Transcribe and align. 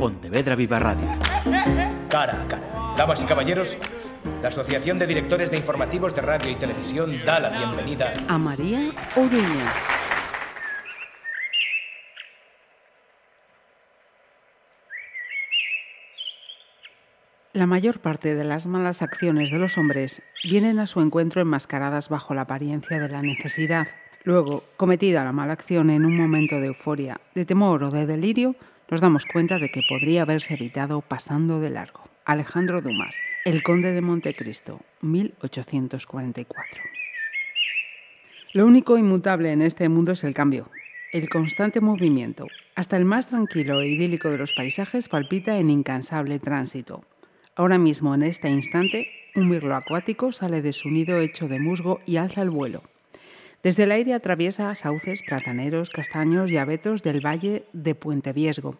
Pontevedra 0.00 0.56
Viva 0.56 0.78
Radio. 0.78 1.06
Cara 2.08 2.40
a 2.40 2.48
cara. 2.48 2.94
Damas 2.96 3.22
y 3.22 3.26
caballeros, 3.26 3.76
la 4.40 4.48
Asociación 4.48 4.98
de 4.98 5.06
Directores 5.06 5.50
de 5.50 5.58
Informativos 5.58 6.14
de 6.14 6.22
Radio 6.22 6.50
y 6.50 6.54
Televisión 6.54 7.20
da 7.26 7.38
la 7.38 7.50
bienvenida 7.50 8.14
a 8.26 8.38
María 8.38 8.88
Oruña. 9.14 9.72
La 17.52 17.66
mayor 17.66 18.00
parte 18.00 18.34
de 18.34 18.44
las 18.44 18.66
malas 18.66 19.02
acciones 19.02 19.50
de 19.50 19.58
los 19.58 19.76
hombres 19.76 20.22
vienen 20.48 20.78
a 20.78 20.86
su 20.86 21.02
encuentro 21.02 21.42
enmascaradas 21.42 22.08
bajo 22.08 22.32
la 22.32 22.42
apariencia 22.42 22.98
de 22.98 23.08
la 23.10 23.20
necesidad. 23.20 23.86
Luego, 24.24 24.64
cometida 24.78 25.24
la 25.24 25.32
mala 25.32 25.52
acción 25.52 25.90
en 25.90 26.06
un 26.06 26.16
momento 26.16 26.58
de 26.58 26.68
euforia, 26.68 27.20
de 27.34 27.44
temor 27.44 27.82
o 27.84 27.90
de 27.90 28.06
delirio, 28.06 28.56
nos 28.90 29.00
damos 29.00 29.24
cuenta 29.24 29.58
de 29.58 29.70
que 29.70 29.82
podría 29.88 30.22
haberse 30.22 30.54
evitado 30.54 31.00
pasando 31.00 31.60
de 31.60 31.70
largo. 31.70 32.02
Alejandro 32.24 32.82
Dumas, 32.82 33.14
El 33.44 33.62
Conde 33.62 33.92
de 33.92 34.00
Montecristo, 34.00 34.80
1844. 35.00 36.82
Lo 38.52 38.66
único 38.66 38.98
inmutable 38.98 39.52
en 39.52 39.62
este 39.62 39.88
mundo 39.88 40.12
es 40.12 40.24
el 40.24 40.34
cambio, 40.34 40.68
el 41.12 41.28
constante 41.28 41.80
movimiento. 41.80 42.46
Hasta 42.74 42.96
el 42.96 43.04
más 43.04 43.28
tranquilo 43.28 43.80
e 43.80 43.88
idílico 43.88 44.28
de 44.28 44.38
los 44.38 44.52
paisajes 44.52 45.08
palpita 45.08 45.58
en 45.58 45.70
incansable 45.70 46.40
tránsito. 46.40 47.04
Ahora 47.54 47.78
mismo, 47.78 48.14
en 48.14 48.24
este 48.24 48.48
instante, 48.48 49.08
un 49.36 49.48
mirlo 49.48 49.76
acuático 49.76 50.32
sale 50.32 50.62
de 50.62 50.72
su 50.72 50.90
nido 50.90 51.18
hecho 51.18 51.46
de 51.46 51.60
musgo 51.60 52.00
y 52.06 52.16
alza 52.16 52.42
el 52.42 52.50
vuelo. 52.50 52.82
Desde 53.62 53.82
el 53.82 53.92
aire 53.92 54.14
atraviesa 54.14 54.74
sauces, 54.74 55.20
plataneros, 55.22 55.90
castaños 55.90 56.50
y 56.50 56.56
abetos 56.56 57.02
del 57.02 57.24
valle 57.24 57.64
de 57.74 57.94
Puente 57.94 58.32
Viesgo. 58.32 58.76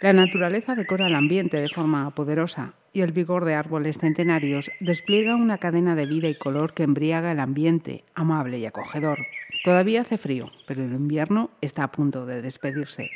La 0.00 0.14
naturaleza 0.14 0.74
decora 0.74 1.08
el 1.08 1.14
ambiente 1.14 1.58
de 1.58 1.68
forma 1.68 2.10
poderosa 2.14 2.72
y 2.94 3.02
el 3.02 3.12
vigor 3.12 3.44
de 3.44 3.54
árboles 3.54 3.98
centenarios 3.98 4.70
despliega 4.80 5.36
una 5.36 5.58
cadena 5.58 5.94
de 5.94 6.06
vida 6.06 6.28
y 6.28 6.36
color 6.36 6.72
que 6.72 6.84
embriaga 6.84 7.32
el 7.32 7.40
ambiente, 7.40 8.04
amable 8.14 8.58
y 8.58 8.64
acogedor. 8.64 9.18
Todavía 9.62 10.00
hace 10.00 10.16
frío, 10.16 10.50
pero 10.66 10.82
el 10.82 10.94
invierno 10.94 11.50
está 11.60 11.84
a 11.84 11.92
punto 11.92 12.24
de 12.24 12.40
despedirse. 12.40 13.10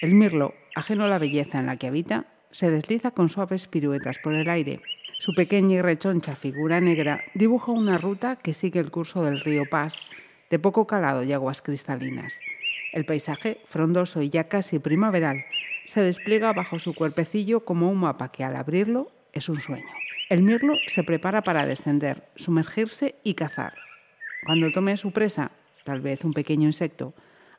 El 0.00 0.14
mirlo, 0.14 0.54
ajeno 0.76 1.04
a 1.04 1.08
la 1.08 1.18
belleza 1.18 1.58
en 1.58 1.66
la 1.66 1.78
que 1.78 1.88
habita, 1.88 2.26
se 2.52 2.70
desliza 2.70 3.10
con 3.10 3.28
suaves 3.28 3.66
piruetas 3.66 4.18
por 4.22 4.34
el 4.34 4.48
aire. 4.48 4.80
Su 5.18 5.34
pequeña 5.34 5.76
y 5.76 5.82
rechoncha 5.82 6.36
figura 6.36 6.80
negra 6.80 7.22
dibuja 7.34 7.72
una 7.72 7.98
ruta 7.98 8.36
que 8.36 8.54
sigue 8.54 8.78
el 8.78 8.92
curso 8.92 9.24
del 9.24 9.40
río 9.40 9.64
Paz, 9.68 10.10
de 10.50 10.58
poco 10.58 10.86
calado 10.86 11.22
y 11.22 11.32
aguas 11.32 11.62
cristalinas. 11.62 12.40
El 12.92 13.04
paisaje, 13.04 13.60
frondoso 13.68 14.22
y 14.22 14.30
ya 14.30 14.48
casi 14.48 14.78
primaveral, 14.78 15.44
se 15.86 16.00
despliega 16.00 16.52
bajo 16.52 16.78
su 16.78 16.94
cuerpecillo 16.94 17.64
como 17.64 17.90
un 17.90 17.98
mapa 17.98 18.30
que 18.30 18.44
al 18.44 18.56
abrirlo 18.56 19.10
es 19.32 19.48
un 19.48 19.60
sueño. 19.60 19.86
El 20.30 20.42
mirlo 20.42 20.74
se 20.86 21.04
prepara 21.04 21.42
para 21.42 21.66
descender, 21.66 22.28
sumergirse 22.36 23.16
y 23.22 23.34
cazar. 23.34 23.74
Cuando 24.46 24.72
tome 24.72 24.96
su 24.96 25.12
presa, 25.12 25.50
tal 25.84 26.00
vez 26.00 26.24
un 26.24 26.32
pequeño 26.32 26.66
insecto, 26.66 27.14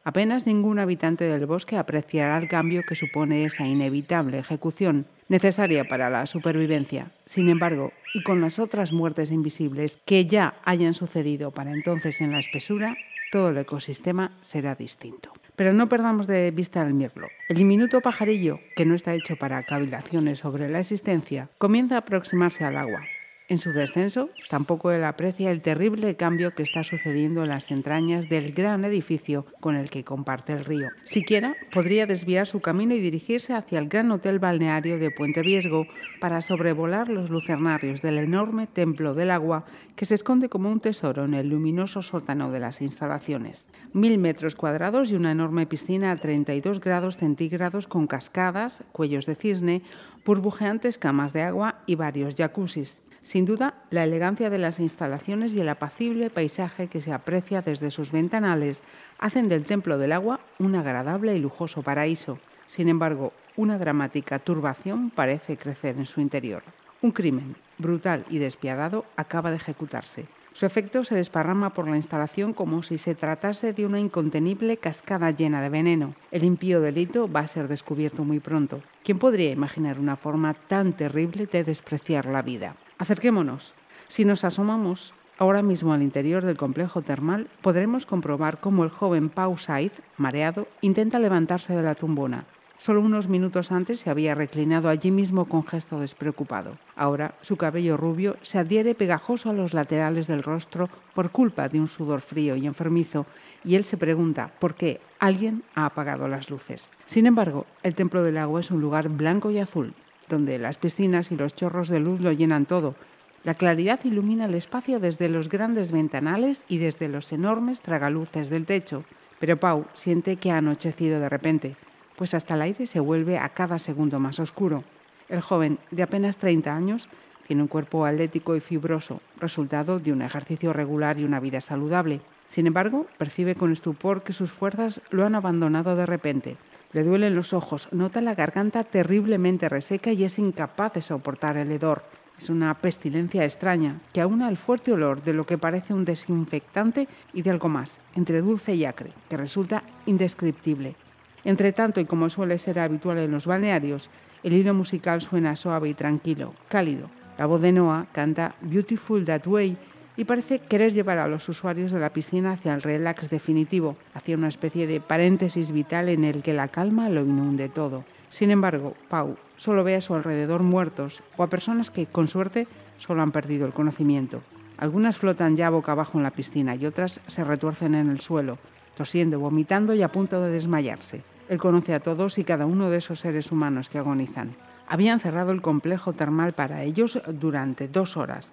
Apenas 0.07 0.45
ningún 0.45 0.77
habitante 0.77 1.23
del 1.23 1.47
bosque 1.47 1.77
apreciará 1.77 2.37
el 2.37 2.47
cambio 2.47 2.83
que 2.83 2.93
supone 2.93 3.43
esa 3.43 3.65
inevitable 3.65 4.37
ejecución 4.37 5.07
necesaria 5.29 5.87
para 5.87 6.11
la 6.11 6.27
supervivencia. 6.27 7.11
Sin 7.25 7.49
embargo, 7.49 7.91
y 8.13 8.21
con 8.21 8.39
las 8.39 8.59
otras 8.59 8.93
muertes 8.93 9.31
invisibles 9.31 9.97
que 10.05 10.27
ya 10.27 10.53
hayan 10.63 10.93
sucedido 10.93 11.49
para 11.49 11.73
entonces 11.73 12.21
en 12.21 12.31
la 12.31 12.37
espesura, 12.37 12.95
todo 13.31 13.49
el 13.49 13.57
ecosistema 13.57 14.37
será 14.41 14.75
distinto. 14.75 15.33
Pero 15.55 15.73
no 15.73 15.89
perdamos 15.89 16.27
de 16.27 16.51
vista 16.51 16.83
el 16.83 16.93
mirlo. 16.93 17.27
El 17.49 17.57
diminuto 17.57 17.99
pajarillo, 18.01 18.59
que 18.75 18.85
no 18.85 18.93
está 18.93 19.15
hecho 19.15 19.37
para 19.37 19.63
cavilaciones 19.63 20.37
sobre 20.37 20.69
la 20.69 20.81
existencia, 20.81 21.49
comienza 21.57 21.95
a 21.95 21.99
aproximarse 21.99 22.63
al 22.63 22.77
agua, 22.77 23.07
en 23.47 23.59
su 23.59 23.71
descenso, 23.71 24.29
tampoco 24.49 24.91
él 24.91 25.03
aprecia 25.03 25.51
el 25.51 25.61
terrible 25.61 26.15
cambio 26.15 26.55
que 26.55 26.63
está 26.63 26.83
sucediendo 26.83 27.43
en 27.43 27.49
las 27.49 27.69
entrañas 27.69 28.27
del 28.27 28.53
gran 28.53 28.83
edificio 28.85 29.45
con 29.59 29.75
el 29.75 29.89
que 29.89 30.03
comparte 30.03 30.53
el 30.53 30.65
río. 30.65 30.89
Siquiera 31.03 31.55
podría 31.71 32.07
desviar 32.07 32.47
su 32.47 32.59
camino 32.59 32.95
y 32.95 32.99
dirigirse 32.99 33.53
hacia 33.53 33.79
el 33.79 33.87
gran 33.87 34.11
hotel 34.11 34.39
balneario 34.39 34.97
de 34.97 35.11
Puente 35.11 35.41
Viesgo 35.41 35.85
para 36.19 36.41
sobrevolar 36.41 37.09
los 37.09 37.29
lucernarios 37.29 38.01
del 38.01 38.17
enorme 38.17 38.65
templo 38.65 39.13
del 39.13 39.29
agua 39.29 39.65
que 39.95 40.05
se 40.05 40.15
esconde 40.15 40.49
como 40.49 40.71
un 40.71 40.79
tesoro 40.79 41.25
en 41.25 41.35
el 41.35 41.49
luminoso 41.49 42.01
sótano 42.01 42.51
de 42.51 42.59
las 42.59 42.81
instalaciones. 42.81 43.69
Mil 43.93 44.17
metros 44.17 44.55
cuadrados 44.55 45.11
y 45.11 45.15
una 45.15 45.31
enorme 45.31 45.67
piscina 45.67 46.11
a 46.11 46.15
32 46.15 46.79
grados 46.79 47.17
centígrados 47.17 47.87
con 47.87 48.07
cascadas, 48.07 48.83
cuellos 48.91 49.25
de 49.25 49.35
cisne, 49.35 49.83
burbujeantes 50.25 50.97
camas 50.97 51.31
de 51.33 51.43
agua 51.43 51.81
y 51.85 51.95
varios 51.95 52.35
jacuzzis. 52.35 53.01
Sin 53.25 53.45
duda, 53.45 53.73
la 53.89 54.03
elegancia 54.03 54.51
de 54.51 54.59
las 54.59 54.79
instalaciones 54.79 55.55
y 55.55 55.59
el 55.59 55.69
apacible 55.69 56.29
paisaje 56.29 56.87
que 56.87 57.01
se 57.01 57.11
aprecia 57.11 57.63
desde 57.63 57.89
sus 57.89 58.11
ventanales 58.11 58.83
hacen 59.17 59.49
del 59.49 59.65
Templo 59.65 59.97
del 59.97 60.11
Agua 60.11 60.41
un 60.59 60.75
agradable 60.75 61.35
y 61.35 61.39
lujoso 61.39 61.81
paraíso. 61.81 62.37
Sin 62.67 62.87
embargo, 62.87 63.33
una 63.55 63.79
dramática 63.79 64.37
turbación 64.37 65.09
parece 65.09 65.57
crecer 65.57 65.97
en 65.97 66.05
su 66.05 66.21
interior. 66.21 66.61
Un 67.01 67.11
crimen 67.11 67.55
brutal 67.79 68.25
y 68.29 68.37
despiadado 68.37 69.05
acaba 69.15 69.49
de 69.49 69.57
ejecutarse. 69.57 70.27
Su 70.53 70.67
efecto 70.67 71.03
se 71.03 71.15
desparrama 71.15 71.73
por 71.73 71.87
la 71.87 71.95
instalación 71.95 72.53
como 72.53 72.83
si 72.83 72.99
se 72.99 73.15
tratase 73.15 73.73
de 73.73 73.87
una 73.87 73.99
incontenible 73.99 74.77
cascada 74.77 75.31
llena 75.31 75.63
de 75.63 75.69
veneno. 75.69 76.13
El 76.29 76.43
impío 76.43 76.79
delito 76.79 77.27
va 77.27 77.39
a 77.39 77.47
ser 77.47 77.69
descubierto 77.69 78.23
muy 78.23 78.39
pronto. 78.39 78.83
¿Quién 79.03 79.17
podría 79.17 79.49
imaginar 79.49 79.99
una 79.99 80.15
forma 80.15 80.53
tan 80.53 80.93
terrible 80.93 81.47
de 81.47 81.63
despreciar 81.63 82.27
la 82.27 82.43
vida? 82.43 82.75
Acerquémonos. 82.97 83.73
Si 84.07 84.23
nos 84.23 84.45
asomamos 84.45 85.13
ahora 85.37 85.61
mismo 85.61 85.93
al 85.93 86.01
interior 86.01 86.45
del 86.45 86.55
complejo 86.55 87.01
termal, 87.01 87.49
podremos 87.61 88.05
comprobar 88.05 88.59
cómo 88.59 88.83
el 88.85 88.89
joven 88.89 89.29
Pau 89.29 89.57
Saiz, 89.57 90.01
mareado, 90.17 90.67
intenta 90.81 91.19
levantarse 91.19 91.75
de 91.75 91.81
la 91.81 91.95
tumbona. 91.95 92.45
Solo 92.77 93.01
unos 93.01 93.29
minutos 93.29 93.71
antes 93.71 94.01
se 94.01 94.09
había 94.09 94.35
reclinado 94.35 94.89
allí 94.89 95.09
mismo 95.09 95.45
con 95.45 95.65
gesto 95.65 95.99
despreocupado. 95.99 96.77
Ahora 96.95 97.35
su 97.41 97.55
cabello 97.57 97.97
rubio 97.97 98.35
se 98.41 98.59
adhiere 98.59 98.95
pegajoso 98.95 99.49
a 99.49 99.53
los 99.53 99.73
laterales 99.73 100.27
del 100.27 100.43
rostro 100.43 100.89
por 101.13 101.31
culpa 101.31 101.69
de 101.69 101.79
un 101.79 101.87
sudor 101.87 102.21
frío 102.21 102.55
y 102.55 102.67
enfermizo, 102.67 103.25
y 103.63 103.75
él 103.75 103.85
se 103.85 103.97
pregunta 103.97 104.51
por 104.59 104.75
qué 104.75 104.99
alguien 105.19 105.63
ha 105.73 105.85
apagado 105.85 106.27
las 106.27 106.49
luces. 106.49 106.89
Sin 107.05 107.25
embargo, 107.25 107.65
el 107.81 107.95
templo 107.95 108.23
del 108.23 108.37
agua 108.37 108.59
es 108.59 108.71
un 108.71 108.81
lugar 108.81 109.09
blanco 109.09 109.51
y 109.51 109.59
azul, 109.59 109.93
donde 110.29 110.57
las 110.59 110.77
piscinas 110.77 111.31
y 111.31 111.35
los 111.35 111.55
chorros 111.55 111.89
de 111.89 111.99
luz 111.99 112.21
lo 112.21 112.31
llenan 112.31 112.65
todo. 112.65 112.95
La 113.43 113.53
claridad 113.53 113.99
ilumina 114.03 114.45
el 114.45 114.55
espacio 114.55 114.99
desde 114.99 115.29
los 115.29 115.49
grandes 115.49 115.91
ventanales 115.91 116.65
y 116.67 116.79
desde 116.79 117.07
los 117.07 117.31
enormes 117.31 117.81
tragaluces 117.81 118.49
del 118.49 118.65
techo. 118.65 119.03
Pero 119.39 119.57
Pau 119.57 119.85
siente 119.93 120.37
que 120.37 120.51
ha 120.51 120.57
anochecido 120.57 121.19
de 121.19 121.29
repente, 121.29 121.75
pues 122.15 122.33
hasta 122.33 122.55
el 122.55 122.61
aire 122.61 122.87
se 122.87 122.99
vuelve 122.99 123.37
a 123.37 123.49
cada 123.49 123.77
segundo 123.77 124.19
más 124.19 124.39
oscuro. 124.39 124.83
El 125.29 125.41
joven, 125.41 125.77
de 125.91 126.03
apenas 126.03 126.37
30 126.37 126.75
años, 126.75 127.09
tiene 127.45 127.61
un 127.61 127.67
cuerpo 127.67 128.05
atlético 128.05 128.55
y 128.55 128.61
fibroso, 128.61 129.21
resultado 129.37 129.99
de 129.99 130.11
un 130.11 130.21
ejercicio 130.21 130.73
regular 130.73 131.19
y 131.19 131.23
una 131.23 131.39
vida 131.39 131.61
saludable. 131.61 132.21
Sin 132.47 132.67
embargo, 132.67 133.05
percibe 133.17 133.55
con 133.55 133.71
estupor 133.71 134.23
que 134.23 134.33
sus 134.33 134.51
fuerzas 134.51 135.01
lo 135.11 135.25
han 135.25 135.35
abandonado 135.35 135.95
de 135.95 136.05
repente. 136.05 136.57
Le 136.95 137.03
duelen 137.03 137.35
los 137.35 137.51
ojos, 137.51 137.89
nota 137.91 138.21
la 138.21 138.35
garganta 138.35 138.85
terriblemente 138.85 139.67
reseca 139.67 140.13
y 140.13 140.23
es 140.23 140.39
incapaz 140.39 140.93
de 140.93 141.01
soportar 141.01 141.57
el 141.57 141.69
hedor. 141.69 142.03
Es 142.37 142.49
una 142.49 142.73
pestilencia 142.73 143.43
extraña 143.43 143.99
que 144.13 144.21
aúna 144.21 144.47
el 144.47 144.55
fuerte 144.55 144.93
olor 144.93 145.21
de 145.21 145.33
lo 145.33 145.45
que 145.45 145.57
parece 145.57 145.93
un 145.93 146.05
desinfectante 146.05 147.09
y 147.33 147.41
de 147.41 147.49
algo 147.49 147.67
más, 147.67 147.99
entre 148.15 148.41
dulce 148.41 148.75
y 148.75 148.85
acre, 148.85 149.11
que 149.27 149.35
resulta 149.35 149.83
indescriptible. 150.05 150.95
Entre 151.43 151.73
tanto, 151.73 151.99
y 151.99 152.05
como 152.05 152.29
suele 152.29 152.57
ser 152.57 152.79
habitual 152.79 153.17
en 153.17 153.31
los 153.31 153.45
balnearios, 153.45 154.09
el 154.41 154.53
hilo 154.53 154.73
musical 154.73 155.21
suena 155.21 155.57
suave 155.57 155.89
y 155.89 155.95
tranquilo, 155.95 156.53
cálido. 156.69 157.09
La 157.37 157.45
voz 157.45 157.59
de 157.59 157.73
Noah 157.73 158.07
canta 158.13 158.55
Beautiful 158.61 159.25
That 159.25 159.45
Way 159.47 159.77
y 160.17 160.25
parece 160.25 160.59
querer 160.59 160.93
llevar 160.93 161.17
a 161.17 161.27
los 161.27 161.47
usuarios 161.49 161.91
de 161.91 161.99
la 161.99 162.11
piscina 162.11 162.53
hacia 162.53 162.73
el 162.73 162.81
relax 162.81 163.29
definitivo, 163.29 163.97
hacia 164.13 164.37
una 164.37 164.47
especie 164.47 164.87
de 164.87 165.01
paréntesis 165.01 165.71
vital 165.71 166.09
en 166.09 166.23
el 166.23 166.41
que 166.41 166.53
la 166.53 166.67
calma 166.67 167.09
lo 167.09 167.21
inunde 167.21 167.69
todo. 167.69 168.05
Sin 168.29 168.51
embargo, 168.51 168.95
Pau 169.09 169.37
solo 169.55 169.83
ve 169.83 169.95
a 169.95 170.01
su 170.01 170.13
alrededor 170.13 170.63
muertos 170.63 171.23
o 171.37 171.43
a 171.43 171.49
personas 171.49 171.91
que, 171.91 172.05
con 172.05 172.27
suerte, 172.27 172.67
solo 172.97 173.21
han 173.21 173.31
perdido 173.31 173.65
el 173.65 173.73
conocimiento. 173.73 174.41
Algunas 174.77 175.17
flotan 175.17 175.55
ya 175.55 175.69
boca 175.69 175.93
abajo 175.93 176.17
en 176.17 176.23
la 176.23 176.31
piscina 176.31 176.75
y 176.75 176.85
otras 176.85 177.21
se 177.27 177.43
retuercen 177.43 177.95
en 177.95 178.09
el 178.09 178.19
suelo, 178.19 178.57
tosiendo, 178.95 179.39
vomitando 179.39 179.93
y 179.93 180.01
a 180.01 180.11
punto 180.11 180.41
de 180.41 180.51
desmayarse. 180.51 181.23
Él 181.47 181.59
conoce 181.59 181.93
a 181.93 181.99
todos 181.99 182.37
y 182.37 182.43
cada 182.43 182.65
uno 182.65 182.89
de 182.89 182.97
esos 182.97 183.19
seres 183.19 183.51
humanos 183.51 183.87
que 183.87 183.99
agonizan. 183.99 184.55
Habían 184.87 185.19
cerrado 185.19 185.51
el 185.51 185.61
complejo 185.61 186.13
termal 186.13 186.53
para 186.53 186.83
ellos 186.83 187.19
durante 187.27 187.87
dos 187.87 188.17
horas 188.17 188.51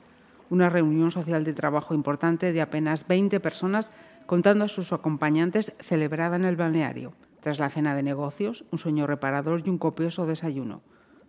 una 0.53 0.69
reunión 0.69 1.11
social 1.11 1.45
de 1.45 1.55
trabajo 1.55 1.95
importante 1.95 2.53
de 2.53 2.61
apenas 2.61 3.09
20 3.09 3.41
personas, 3.41 3.91
contando 4.27 4.67
a 4.67 4.69
sus 4.69 4.93
acompañantes, 4.93 5.73
celebrada 5.81 6.37
en 6.37 6.45
el 6.45 6.57
balneario. 6.57 7.15
Tras 7.41 7.59
la 7.59 7.71
cena 7.71 7.95
de 7.95 8.03
negocios, 8.03 8.67
un 8.71 8.77
sueño 8.77 9.07
reparador 9.07 9.63
y 9.65 9.71
un 9.71 9.79
copioso 9.79 10.27
desayuno. 10.27 10.83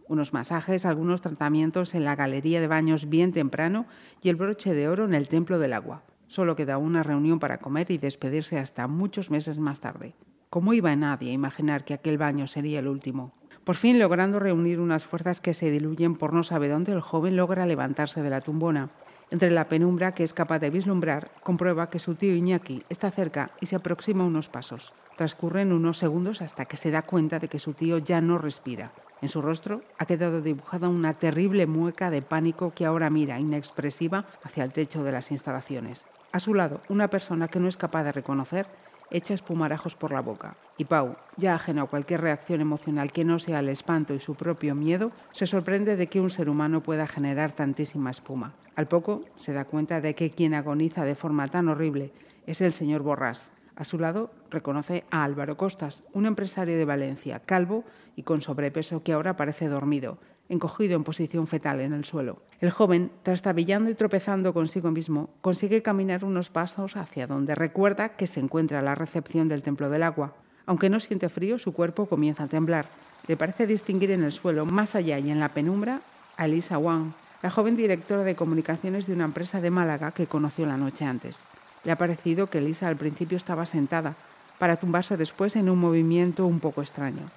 Unos 0.10 0.34
masajes, 0.34 0.86
algunos 0.86 1.22
tratamientos 1.22 1.96
en 1.96 2.04
la 2.04 2.18
galería 2.18 2.60
de 2.60 2.68
baños 2.68 3.08
bien 3.08 3.32
temprano 3.32 3.86
y 4.22 4.28
el 4.28 4.36
broche 4.36 4.74
de 4.74 4.90
oro 4.90 5.06
en 5.06 5.14
el 5.14 5.30
templo 5.30 5.58
del 5.58 5.72
agua. 5.72 6.04
Solo 6.28 6.58
queda 6.58 6.78
una 6.78 7.02
reunión 7.02 7.40
para 7.40 7.60
comer 7.60 7.92
y 7.92 8.00
despedirse 8.00 8.60
hasta 8.60 8.90
muchos 8.90 9.32
meses 9.32 9.58
más 9.58 9.80
tarde. 9.80 10.16
¿Cómo 10.50 10.74
iba 10.74 10.94
nadie 10.98 11.30
a 11.30 11.34
imaginar 11.34 11.86
que 11.86 11.94
aquel 11.94 12.18
baño 12.18 12.46
sería 12.46 12.80
el 12.80 12.90
último? 12.90 13.32
Por 13.64 13.78
fin, 13.78 14.00
logrando 14.00 14.40
reunir 14.40 14.82
unas 14.82 15.06
fuerzas 15.06 15.40
que 15.40 15.54
se 15.54 15.72
diluyen 15.72 16.16
por 16.16 16.34
no 16.34 16.44
sabe 16.44 16.68
dónde, 16.68 16.92
el 16.92 17.00
joven 17.00 17.38
logra 17.38 17.66
levantarse 17.66 18.22
de 18.22 18.30
la 18.30 18.42
tumbona. 18.42 18.90
Entre 19.34 19.50
la 19.50 19.64
penumbra 19.64 20.14
que 20.14 20.24
es 20.24 20.32
capaz 20.32 20.60
de 20.60 20.70
vislumbrar, 20.70 21.32
comprueba 21.42 21.90
que 21.90 21.98
su 21.98 22.14
tío 22.14 22.36
Iñaki 22.36 22.84
está 22.88 23.10
cerca 23.10 23.50
y 23.60 23.66
se 23.66 23.76
aproxima 23.76 24.24
unos 24.24 24.48
pasos. 24.48 24.94
Transcurren 25.18 25.74
unos 25.74 25.98
segundos 25.98 26.44
hasta 26.44 26.66
que 26.66 26.78
se 26.78 26.92
da 26.92 27.02
cuenta 27.02 27.40
de 27.40 27.48
que 27.48 27.58
su 27.58 27.74
tío 27.74 27.98
ya 27.98 28.22
no 28.22 28.38
respira. 28.38 28.92
En 29.24 29.30
su 29.30 29.42
rostro 29.42 29.82
ha 29.98 30.06
quedado 30.06 30.44
dibujada 30.44 30.88
una 30.88 31.16
terrible 31.16 31.66
mueca 31.66 32.12
de 32.12 32.22
pánico 32.22 32.76
que 32.76 32.86
ahora 32.86 33.10
mira, 33.10 33.40
inexpresiva, 33.40 34.28
hacia 34.44 34.64
el 34.64 34.72
techo 34.72 35.04
de 35.04 35.14
las 35.14 35.32
instalaciones. 35.32 36.06
A 36.32 36.40
su 36.40 36.54
lado, 36.54 36.82
una 36.88 37.08
persona 37.08 37.48
que 37.48 37.60
no 37.60 37.68
es 37.68 37.76
capaz 37.76 38.04
de 38.04 38.12
reconocer 38.12 38.68
echa 39.12 39.34
espumarajos 39.34 39.96
por 39.96 40.12
la 40.12 40.22
boca. 40.22 40.56
Y 40.78 40.86
Pau, 40.86 41.16
ya 41.38 41.56
ajeno 41.56 41.84
a 41.84 41.88
cualquier 41.88 42.22
reacción 42.22 42.62
emocional 42.62 43.12
que 43.12 43.26
no 43.26 43.40
sea 43.40 43.60
el 43.60 43.70
espanto 43.70 44.14
y 44.14 44.20
su 44.20 44.36
propio 44.36 44.76
miedo, 44.76 45.12
se 45.32 45.46
sorprende 45.46 45.96
de 45.96 46.08
que 46.08 46.22
un 46.22 46.30
ser 46.30 46.50
humano 46.50 46.82
pueda 46.82 47.08
generar 47.08 47.52
tantísima 47.52 48.12
espuma. 48.12 48.54
Al 48.76 48.88
poco 48.88 49.24
se 49.36 49.54
da 49.54 49.66
cuenta 49.66 50.02
de 50.02 50.16
que 50.16 50.32
quien 50.32 50.54
agoniza 50.54 51.06
de 51.06 51.16
forma 51.16 51.48
tan 51.48 51.70
horrible 51.70 52.12
es 52.48 52.62
el 52.62 52.74
señor 52.74 53.04
Borrás. 53.04 53.52
A 53.76 53.84
su 53.84 53.98
lado 53.98 54.32
reconoce 54.52 55.04
a 55.10 55.24
Álvaro 55.24 55.58
Costas, 55.58 56.04
un 56.14 56.26
empresario 56.26 56.78
de 56.78 56.86
Valencia, 56.86 57.40
calvo 57.40 57.84
y 58.16 58.24
con 58.24 58.42
sobrepeso 58.42 59.02
que 59.02 59.14
ahora 59.14 59.36
parece 59.36 59.68
dormido, 59.68 60.20
encogido 60.54 60.96
en 60.96 61.04
posición 61.04 61.48
fetal 61.48 61.82
en 61.82 61.92
el 61.92 62.06
suelo. 62.06 62.42
El 62.62 62.72
joven, 62.72 63.12
trastabillando 63.24 63.90
y 63.90 63.96
tropezando 63.96 64.54
consigo 64.54 64.90
mismo, 64.92 65.30
consigue 65.42 65.82
caminar 65.82 66.24
unos 66.24 66.50
pasos 66.50 66.96
hacia 66.96 67.28
donde 67.28 67.56
recuerda 67.56 68.16
que 68.16 68.28
se 68.28 68.40
encuentra 68.40 68.82
la 68.82 68.96
recepción 68.96 69.50
del 69.50 69.62
Templo 69.62 69.90
del 69.90 70.04
Agua. 70.04 70.36
Aunque 70.66 70.90
no 70.90 71.00
siente 71.02 71.28
frío, 71.28 71.60
su 71.60 71.74
cuerpo 71.74 72.06
comienza 72.06 72.46
a 72.46 72.48
temblar. 72.48 72.86
Le 73.28 73.36
parece 73.36 73.68
distinguir 73.68 74.12
en 74.12 74.24
el 74.24 74.32
suelo, 74.32 74.66
más 74.66 74.96
allá 74.96 75.20
y 75.20 75.30
en 75.30 75.40
la 75.42 75.50
penumbra, 75.50 76.02
a 76.38 76.46
Elisa 76.46 76.78
Wang, 76.78 77.12
la 77.42 77.50
joven 77.50 77.76
directora 77.76 78.24
de 78.24 78.36
comunicaciones 78.36 79.06
de 79.06 79.14
una 79.14 79.26
empresa 79.26 79.60
de 79.60 79.70
Málaga 79.70 80.12
que 80.12 80.28
conoció 80.28 80.66
la 80.66 80.78
noche 80.78 81.04
antes. 81.04 81.44
Le 81.84 81.92
ha 81.92 81.98
parecido 81.98 82.48
que 82.48 82.60
Elisa 82.60 82.88
al 82.88 82.96
principio 82.96 83.36
estaba 83.36 83.66
sentada, 83.66 84.16
para 84.58 84.78
tumbarse 84.78 85.18
después 85.18 85.58
en 85.58 85.70
un 85.70 85.80
movimiento 85.80 86.46
un 86.46 86.62
poco 86.62 86.82
extraño. 86.82 87.30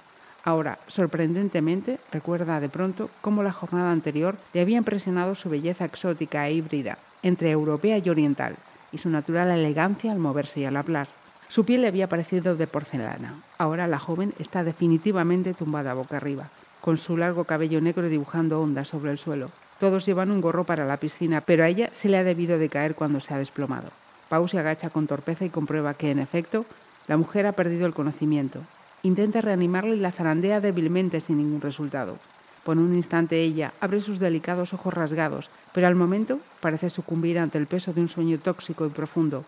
Ahora, 0.46 0.78
sorprendentemente, 0.86 1.98
recuerda 2.12 2.60
de 2.60 2.68
pronto 2.68 3.10
cómo 3.20 3.42
la 3.42 3.50
jornada 3.50 3.90
anterior 3.90 4.36
le 4.54 4.60
había 4.60 4.78
impresionado 4.78 5.34
su 5.34 5.50
belleza 5.50 5.84
exótica 5.84 6.46
e 6.46 6.52
híbrida, 6.52 6.98
entre 7.24 7.50
europea 7.50 7.98
y 7.98 8.08
oriental, 8.08 8.54
y 8.92 8.98
su 8.98 9.10
natural 9.10 9.50
elegancia 9.50 10.12
al 10.12 10.20
moverse 10.20 10.60
y 10.60 10.64
al 10.64 10.76
hablar. 10.76 11.08
Su 11.48 11.64
piel 11.64 11.82
le 11.82 11.88
había 11.88 12.08
parecido 12.08 12.54
de 12.54 12.68
porcelana. 12.68 13.42
Ahora 13.58 13.88
la 13.88 13.98
joven 13.98 14.34
está 14.38 14.62
definitivamente 14.62 15.52
tumbada 15.52 15.94
boca 15.94 16.18
arriba, 16.18 16.48
con 16.80 16.96
su 16.96 17.16
largo 17.16 17.42
cabello 17.42 17.80
negro 17.80 18.08
dibujando 18.08 18.62
ondas 18.62 18.86
sobre 18.86 19.10
el 19.10 19.18
suelo. 19.18 19.50
Todos 19.80 20.06
llevan 20.06 20.30
un 20.30 20.40
gorro 20.40 20.62
para 20.62 20.86
la 20.86 20.98
piscina, 20.98 21.40
pero 21.40 21.64
a 21.64 21.68
ella 21.68 21.90
se 21.92 22.08
le 22.08 22.18
ha 22.18 22.24
debido 22.24 22.56
de 22.56 22.68
caer 22.68 22.94
cuando 22.94 23.18
se 23.18 23.34
ha 23.34 23.38
desplomado. 23.38 23.88
Pau 24.28 24.46
se 24.46 24.60
agacha 24.60 24.90
con 24.90 25.08
torpeza 25.08 25.44
y 25.44 25.50
comprueba 25.50 25.94
que, 25.94 26.12
en 26.12 26.20
efecto, 26.20 26.66
la 27.08 27.16
mujer 27.16 27.46
ha 27.46 27.52
perdido 27.52 27.86
el 27.86 27.94
conocimiento, 27.94 28.60
Intenta 29.06 29.40
reanimarle 29.40 29.94
y 29.94 30.00
la 30.00 30.10
zarandea 30.10 30.60
débilmente 30.60 31.20
sin 31.20 31.36
ningún 31.38 31.60
resultado. 31.60 32.18
Por 32.64 32.76
un 32.76 32.96
instante 32.96 33.40
ella 33.40 33.72
abre 33.80 34.00
sus 34.00 34.18
delicados 34.18 34.74
ojos 34.74 34.92
rasgados, 34.92 35.48
pero 35.72 35.86
al 35.86 35.94
momento 35.94 36.40
parece 36.58 36.90
sucumbir 36.90 37.38
ante 37.38 37.56
el 37.56 37.68
peso 37.68 37.92
de 37.92 38.00
un 38.00 38.08
sueño 38.08 38.40
tóxico 38.40 38.84
y 38.84 38.88
profundo. 38.88 39.44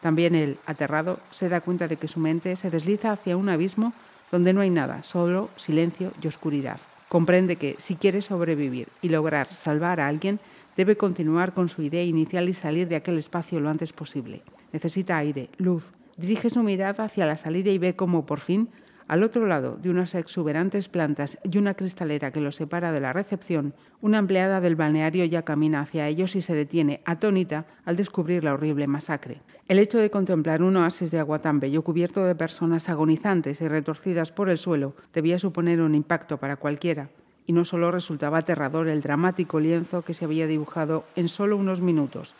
También 0.00 0.36
él, 0.36 0.58
aterrado, 0.64 1.18
se 1.32 1.48
da 1.48 1.60
cuenta 1.60 1.88
de 1.88 1.96
que 1.96 2.06
su 2.06 2.20
mente 2.20 2.54
se 2.54 2.70
desliza 2.70 3.10
hacia 3.10 3.36
un 3.36 3.48
abismo 3.48 3.94
donde 4.30 4.52
no 4.52 4.60
hay 4.60 4.70
nada, 4.70 5.02
solo 5.02 5.50
silencio 5.56 6.12
y 6.22 6.28
oscuridad. 6.28 6.78
Comprende 7.08 7.56
que, 7.56 7.74
si 7.78 7.96
quiere 7.96 8.22
sobrevivir 8.22 8.86
y 9.02 9.08
lograr 9.08 9.52
salvar 9.56 9.98
a 9.98 10.06
alguien, 10.06 10.38
debe 10.76 10.96
continuar 10.96 11.52
con 11.52 11.68
su 11.68 11.82
idea 11.82 12.04
inicial 12.04 12.48
y 12.48 12.54
salir 12.54 12.86
de 12.86 12.94
aquel 12.94 13.18
espacio 13.18 13.58
lo 13.58 13.70
antes 13.70 13.92
posible. 13.92 14.42
Necesita 14.72 15.18
aire, 15.18 15.48
luz. 15.56 15.82
Dirige 16.16 16.48
su 16.48 16.62
mirada 16.62 17.02
hacia 17.02 17.26
la 17.26 17.36
salida 17.36 17.72
y 17.72 17.78
ve 17.78 17.96
cómo, 17.96 18.24
por 18.24 18.38
fin, 18.38 18.68
al 19.10 19.24
otro 19.24 19.44
lado 19.44 19.76
de 19.82 19.90
unas 19.90 20.14
exuberantes 20.14 20.86
plantas 20.86 21.36
y 21.42 21.58
una 21.58 21.74
cristalera 21.74 22.30
que 22.30 22.40
los 22.40 22.54
separa 22.54 22.92
de 22.92 23.00
la 23.00 23.12
recepción, 23.12 23.74
una 24.00 24.18
empleada 24.18 24.60
del 24.60 24.76
balneario 24.76 25.24
ya 25.24 25.42
camina 25.42 25.80
hacia 25.80 26.06
ellos 26.06 26.36
y 26.36 26.42
se 26.42 26.54
detiene, 26.54 27.00
atónita, 27.04 27.66
al 27.84 27.96
descubrir 27.96 28.44
la 28.44 28.54
horrible 28.54 28.86
masacre. 28.86 29.42
El 29.66 29.80
hecho 29.80 29.98
de 29.98 30.12
contemplar 30.12 30.62
un 30.62 30.76
oasis 30.76 31.10
de 31.10 31.18
agua 31.18 31.40
tan 31.40 31.58
bello 31.58 31.82
cubierto 31.82 32.24
de 32.24 32.36
personas 32.36 32.88
agonizantes 32.88 33.60
y 33.60 33.66
retorcidas 33.66 34.30
por 34.30 34.48
el 34.48 34.58
suelo 34.58 34.94
debía 35.12 35.40
suponer 35.40 35.80
un 35.80 35.96
impacto 35.96 36.36
para 36.36 36.54
cualquiera. 36.54 37.10
Y 37.46 37.52
no 37.52 37.64
solo 37.64 37.90
resultaba 37.90 38.38
aterrador 38.38 38.86
el 38.86 39.00
dramático 39.02 39.58
lienzo 39.58 40.02
que 40.02 40.14
se 40.14 40.24
había 40.24 40.46
dibujado 40.46 41.04
en 41.16 41.26
solo 41.26 41.56
unos 41.56 41.80
minutos, 41.80 42.36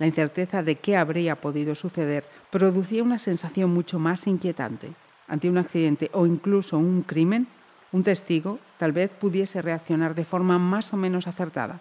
la 0.00 0.08
incerteza 0.08 0.64
de 0.64 0.74
qué 0.74 0.96
habría 0.96 1.36
podido 1.36 1.76
suceder 1.76 2.24
producía 2.50 3.04
una 3.04 3.20
sensación 3.20 3.70
mucho 3.70 4.00
más 4.00 4.26
inquietante 4.26 4.94
ante 5.28 5.48
un 5.48 5.58
accidente 5.58 6.10
o 6.12 6.26
incluso 6.26 6.78
un 6.78 7.02
crimen, 7.02 7.46
un 7.92 8.02
testigo 8.02 8.58
tal 8.78 8.92
vez 8.92 9.10
pudiese 9.10 9.62
reaccionar 9.62 10.14
de 10.14 10.24
forma 10.24 10.58
más 10.58 10.92
o 10.92 10.96
menos 10.96 11.26
acertada. 11.26 11.80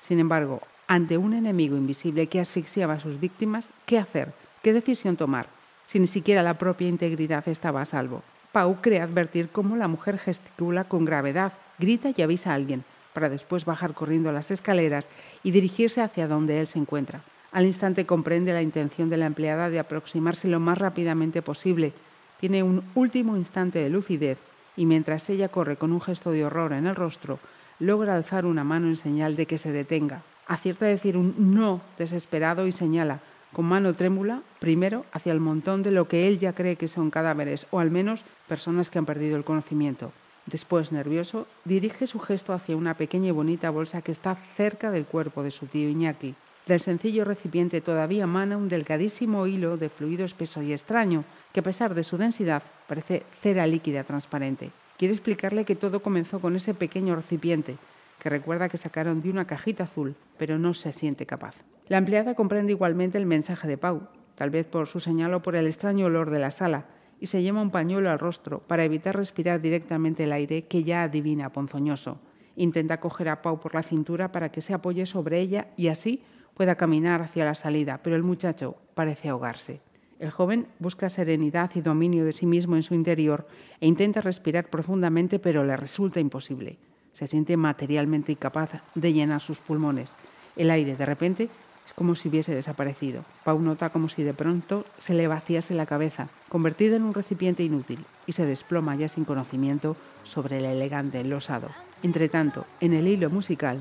Sin 0.00 0.18
embargo, 0.18 0.60
ante 0.86 1.18
un 1.18 1.34
enemigo 1.34 1.76
invisible 1.76 2.26
que 2.26 2.40
asfixiaba 2.40 2.94
a 2.94 3.00
sus 3.00 3.20
víctimas, 3.20 3.72
¿qué 3.86 3.98
hacer? 3.98 4.32
¿Qué 4.62 4.72
decisión 4.72 5.16
tomar? 5.16 5.48
Si 5.86 5.98
ni 5.98 6.06
siquiera 6.06 6.42
la 6.42 6.58
propia 6.58 6.88
integridad 6.88 7.48
estaba 7.48 7.80
a 7.80 7.84
salvo. 7.84 8.22
Pau 8.52 8.80
cree 8.80 9.00
advertir 9.00 9.50
cómo 9.50 9.76
la 9.76 9.88
mujer 9.88 10.18
gesticula 10.18 10.84
con 10.84 11.04
gravedad, 11.04 11.52
grita 11.78 12.10
y 12.16 12.22
avisa 12.22 12.52
a 12.52 12.54
alguien, 12.54 12.84
para 13.12 13.28
después 13.28 13.64
bajar 13.64 13.94
corriendo 13.94 14.32
las 14.32 14.50
escaleras 14.50 15.08
y 15.42 15.50
dirigirse 15.50 16.00
hacia 16.00 16.28
donde 16.28 16.60
él 16.60 16.66
se 16.66 16.78
encuentra. 16.78 17.22
Al 17.52 17.66
instante 17.66 18.06
comprende 18.06 18.52
la 18.52 18.62
intención 18.62 19.10
de 19.10 19.16
la 19.16 19.26
empleada 19.26 19.70
de 19.70 19.78
aproximarse 19.78 20.48
lo 20.48 20.60
más 20.60 20.78
rápidamente 20.78 21.42
posible, 21.42 21.92
tiene 22.40 22.62
un 22.62 22.82
último 22.94 23.36
instante 23.36 23.78
de 23.78 23.90
lucidez 23.90 24.38
y 24.76 24.86
mientras 24.86 25.28
ella 25.28 25.48
corre 25.48 25.76
con 25.76 25.92
un 25.92 26.00
gesto 26.00 26.30
de 26.30 26.44
horror 26.44 26.72
en 26.72 26.86
el 26.86 26.94
rostro, 26.94 27.38
logra 27.78 28.14
alzar 28.14 28.46
una 28.46 28.64
mano 28.64 28.86
en 28.86 28.96
señal 28.96 29.36
de 29.36 29.46
que 29.46 29.58
se 29.58 29.72
detenga. 29.72 30.22
Acierta 30.46 30.86
a 30.86 30.88
decir 30.88 31.16
un 31.16 31.34
no 31.54 31.80
desesperado 31.98 32.66
y 32.66 32.72
señala, 32.72 33.20
con 33.52 33.64
mano 33.64 33.94
trémula, 33.94 34.42
primero 34.60 35.04
hacia 35.12 35.32
el 35.32 35.40
montón 35.40 35.82
de 35.82 35.90
lo 35.90 36.06
que 36.06 36.28
él 36.28 36.38
ya 36.38 36.54
cree 36.54 36.76
que 36.76 36.88
son 36.88 37.10
cadáveres, 37.10 37.66
o 37.70 37.80
al 37.80 37.90
menos 37.90 38.24
personas 38.46 38.90
que 38.90 38.98
han 38.98 39.06
perdido 39.06 39.36
el 39.36 39.44
conocimiento. 39.44 40.12
Después, 40.46 40.92
nervioso, 40.92 41.46
dirige 41.64 42.06
su 42.06 42.20
gesto 42.20 42.52
hacia 42.52 42.76
una 42.76 42.94
pequeña 42.94 43.28
y 43.28 43.32
bonita 43.32 43.68
bolsa 43.70 44.00
que 44.00 44.12
está 44.12 44.34
cerca 44.34 44.90
del 44.90 45.04
cuerpo 45.04 45.42
de 45.42 45.50
su 45.50 45.66
tío 45.66 45.88
Iñaki. 45.88 46.34
Del 46.68 46.80
sencillo 46.80 47.24
recipiente 47.24 47.80
todavía 47.80 48.26
mana 48.26 48.58
un 48.58 48.68
delgadísimo 48.68 49.46
hilo 49.46 49.78
de 49.78 49.88
fluido 49.88 50.26
espeso 50.26 50.60
y 50.60 50.74
extraño, 50.74 51.24
que 51.54 51.60
a 51.60 51.62
pesar 51.62 51.94
de 51.94 52.04
su 52.04 52.18
densidad 52.18 52.62
parece 52.86 53.22
cera 53.40 53.66
líquida 53.66 54.04
transparente. 54.04 54.70
Quiere 54.98 55.14
explicarle 55.14 55.64
que 55.64 55.76
todo 55.76 56.02
comenzó 56.02 56.40
con 56.40 56.56
ese 56.56 56.74
pequeño 56.74 57.16
recipiente, 57.16 57.78
que 58.18 58.28
recuerda 58.28 58.68
que 58.68 58.76
sacaron 58.76 59.22
de 59.22 59.30
una 59.30 59.46
cajita 59.46 59.84
azul, 59.84 60.14
pero 60.36 60.58
no 60.58 60.74
se 60.74 60.92
siente 60.92 61.24
capaz. 61.24 61.54
La 61.86 61.96
empleada 61.96 62.34
comprende 62.34 62.72
igualmente 62.72 63.16
el 63.16 63.24
mensaje 63.24 63.66
de 63.66 63.78
Pau, 63.78 64.06
tal 64.34 64.50
vez 64.50 64.66
por 64.66 64.88
su 64.88 65.00
señal 65.00 65.32
o 65.32 65.40
por 65.40 65.56
el 65.56 65.66
extraño 65.66 66.04
olor 66.04 66.28
de 66.28 66.40
la 66.40 66.50
sala, 66.50 66.84
y 67.18 67.28
se 67.28 67.40
lleva 67.40 67.62
un 67.62 67.70
pañuelo 67.70 68.10
al 68.10 68.18
rostro 68.18 68.58
para 68.58 68.84
evitar 68.84 69.16
respirar 69.16 69.62
directamente 69.62 70.24
el 70.24 70.32
aire 70.32 70.66
que 70.66 70.84
ya 70.84 71.04
adivina 71.04 71.50
ponzoñoso. 71.50 72.20
Intenta 72.56 73.00
coger 73.00 73.30
a 73.30 73.40
Pau 73.40 73.58
por 73.58 73.74
la 73.74 73.82
cintura 73.82 74.32
para 74.32 74.50
que 74.50 74.60
se 74.60 74.74
apoye 74.74 75.06
sobre 75.06 75.40
ella 75.40 75.68
y 75.78 75.88
así 75.88 76.22
pueda 76.58 76.74
caminar 76.74 77.22
hacia 77.22 77.44
la 77.44 77.54
salida, 77.54 78.00
pero 78.02 78.16
el 78.16 78.24
muchacho 78.24 78.74
parece 78.94 79.28
ahogarse. 79.28 79.80
El 80.18 80.32
joven 80.32 80.66
busca 80.80 81.08
serenidad 81.08 81.70
y 81.76 81.80
dominio 81.80 82.24
de 82.24 82.32
sí 82.32 82.46
mismo 82.46 82.74
en 82.74 82.82
su 82.82 82.94
interior 82.94 83.46
e 83.80 83.86
intenta 83.86 84.20
respirar 84.20 84.68
profundamente, 84.68 85.38
pero 85.38 85.62
le 85.62 85.76
resulta 85.76 86.18
imposible. 86.18 86.76
Se 87.12 87.28
siente 87.28 87.56
materialmente 87.56 88.32
incapaz 88.32 88.70
de 88.96 89.12
llenar 89.12 89.40
sus 89.40 89.60
pulmones. 89.60 90.16
El 90.56 90.72
aire, 90.72 90.96
de 90.96 91.06
repente, 91.06 91.48
es 91.86 91.92
como 91.94 92.16
si 92.16 92.28
hubiese 92.28 92.52
desaparecido. 92.52 93.24
Pau 93.44 93.60
nota 93.60 93.90
como 93.90 94.08
si 94.08 94.24
de 94.24 94.34
pronto 94.34 94.84
se 94.98 95.14
le 95.14 95.28
vaciase 95.28 95.74
la 95.74 95.86
cabeza, 95.86 96.26
convertida 96.48 96.96
en 96.96 97.04
un 97.04 97.14
recipiente 97.14 97.62
inútil, 97.62 98.04
y 98.26 98.32
se 98.32 98.46
desploma 98.46 98.96
ya 98.96 99.08
sin 99.08 99.24
conocimiento 99.24 99.96
sobre 100.24 100.58
el 100.58 100.64
elegante 100.64 101.20
enlosado. 101.20 101.68
Entretanto, 102.02 102.66
en 102.80 102.94
el 102.94 103.06
hilo 103.06 103.30
musical, 103.30 103.78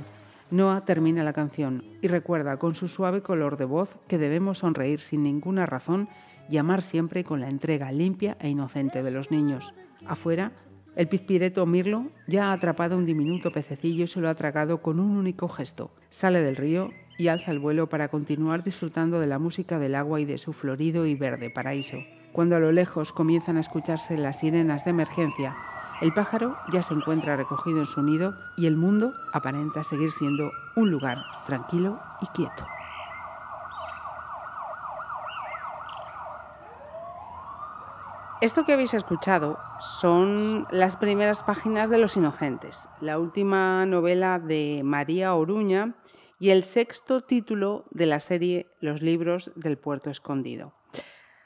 Noah 0.50 0.86
termina 0.86 1.24
la 1.24 1.34
canción 1.34 1.84
y 2.01 2.08
recuerda 2.08 2.58
con 2.58 2.74
su 2.74 2.88
suave 2.88 3.22
color 3.22 3.58
de 3.58 3.66
voz 3.66 3.98
que 4.08 4.18
debemos 4.18 4.60
sonreír 4.60 5.01
sin 5.01 5.24
ninguna 5.24 5.66
razón 5.66 6.08
y 6.50 6.58
amar 6.58 6.82
siempre 6.82 7.24
con 7.24 7.42
la 7.42 7.50
entrega 7.50 7.92
limpia 7.92 8.38
e 8.39 8.50
inocente 8.50 9.04
de 9.04 9.12
los 9.12 9.30
niños. 9.30 9.74
Afuera, 10.06 10.54
el 10.96 11.10
pizpireto 11.10 11.66
Mirlo 11.66 12.08
ya 12.27 12.46
ha 12.46 12.54
atrapado 12.54 12.98
un 12.98 13.06
diminuto 13.06 13.51
pececillo 13.51 14.06
y 14.06 14.08
se 14.08 14.22
lo 14.22 14.30
ha 14.30 14.36
tragado 14.36 14.82
con 14.82 15.00
un 15.00 15.18
único 15.18 15.50
gesto. 15.50 15.92
Sale 16.10 16.42
del 16.42 16.56
río 16.56 16.92
y 17.18 17.27
alza 17.27 17.51
el 17.51 17.60
vuelo 17.60 17.89
para 17.89 18.08
continuar 18.08 18.63
disfrutando 18.63 19.20
de 19.20 19.27
la 19.27 19.39
música 19.39 19.80
del 19.80 19.96
agua 19.96 20.22
y 20.22 20.25
de 20.25 20.38
su 20.38 20.54
florido 20.54 21.06
y 21.06 21.13
verde 21.13 21.50
paraíso. 21.50 21.98
Cuando 22.32 22.56
a 22.56 22.60
lo 22.60 22.72
lejos 22.72 23.12
comienzan 23.12 23.58
a 23.58 23.62
escucharse 23.62 24.18
las 24.18 24.39
sirenas 24.39 24.86
de 24.86 24.92
emergencia, 24.92 25.56
el 26.01 26.13
pájaro 26.13 26.58
ya 26.72 26.84
se 26.84 26.94
encuentra 26.94 27.36
recogido 27.36 27.80
en 27.80 27.86
su 27.86 28.01
nido 28.01 28.36
y 28.56 28.68
el 28.68 28.75
mundo 28.75 29.13
aparenta 29.34 29.84
seguir 29.84 30.12
siendo 30.12 30.51
un 30.75 30.92
lugar 30.92 31.18
tranquilo 31.46 32.00
y 32.22 32.27
quieto. 32.27 32.66
Esto 38.39 38.66
que 38.66 38.74
habéis 38.74 38.94
escuchado 38.94 39.58
son 39.80 40.68
las 40.70 40.96
primeras 40.96 41.42
páginas 41.42 41.89
de 41.89 41.98
Los 41.98 42.18
Inocentes, 42.18 42.88
la 43.01 43.18
última 43.18 43.84
novela 43.88 44.38
de 44.38 44.82
María 44.84 45.34
Oruña 45.34 45.96
y 46.39 46.51
el 46.51 46.63
sexto 46.63 47.22
título 47.22 47.86
de 47.89 48.06
la 48.06 48.20
serie 48.20 48.68
Los 48.80 49.01
libros 49.01 49.51
del 49.56 49.80
puerto 49.80 50.12
escondido. 50.12 50.74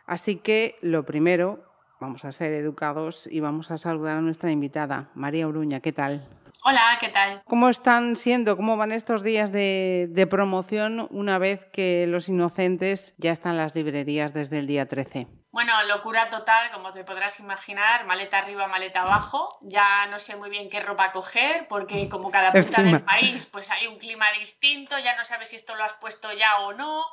Así 0.05 0.35
que 0.35 0.75
lo 0.81 1.05
primero, 1.05 1.63
vamos 2.01 2.25
a 2.25 2.31
ser 2.31 2.51
educados 2.53 3.27
y 3.31 3.39
vamos 3.39 3.69
a 3.69 3.77
saludar 3.77 4.17
a 4.17 4.21
nuestra 4.21 4.51
invitada, 4.51 5.11
María 5.13 5.47
Oruña. 5.47 5.79
¿Qué 5.79 5.93
tal? 5.93 6.27
Hola, 6.63 6.97
¿qué 6.99 7.09
tal? 7.09 7.41
¿Cómo 7.45 7.69
están 7.69 8.15
siendo, 8.15 8.57
cómo 8.57 8.75
van 8.75 8.91
estos 8.91 9.23
días 9.23 9.51
de, 9.51 10.07
de 10.09 10.27
promoción 10.27 11.07
una 11.11 11.37
vez 11.37 11.67
que 11.71 12.05
Los 12.07 12.27
Inocentes 12.27 13.13
ya 13.17 13.31
están 13.31 13.53
en 13.53 13.59
las 13.59 13.75
librerías 13.75 14.33
desde 14.33 14.57
el 14.57 14.67
día 14.67 14.87
13? 14.87 15.27
Bueno, 15.51 15.73
locura 15.83 16.27
total, 16.27 16.71
como 16.71 16.91
te 16.91 17.03
podrás 17.03 17.39
imaginar, 17.39 18.05
maleta 18.05 18.39
arriba, 18.39 18.67
maleta 18.67 19.01
abajo. 19.01 19.49
Ya 19.61 20.07
no 20.07 20.17
sé 20.17 20.35
muy 20.35 20.49
bien 20.49 20.69
qué 20.69 20.79
ropa 20.79 21.11
coger, 21.11 21.67
porque 21.67 22.09
como 22.09 22.31
cada 22.31 22.51
punta 22.51 22.81
del 22.81 23.03
país, 23.03 23.45
pues 23.45 23.69
hay 23.69 23.87
un 23.87 23.97
clima 23.97 24.25
distinto, 24.39 24.97
ya 24.97 25.15
no 25.17 25.23
sabes 25.23 25.49
si 25.49 25.55
esto 25.55 25.75
lo 25.75 25.83
has 25.83 25.93
puesto 25.93 26.29
ya 26.33 26.61
o 26.61 26.73
no. 26.73 27.03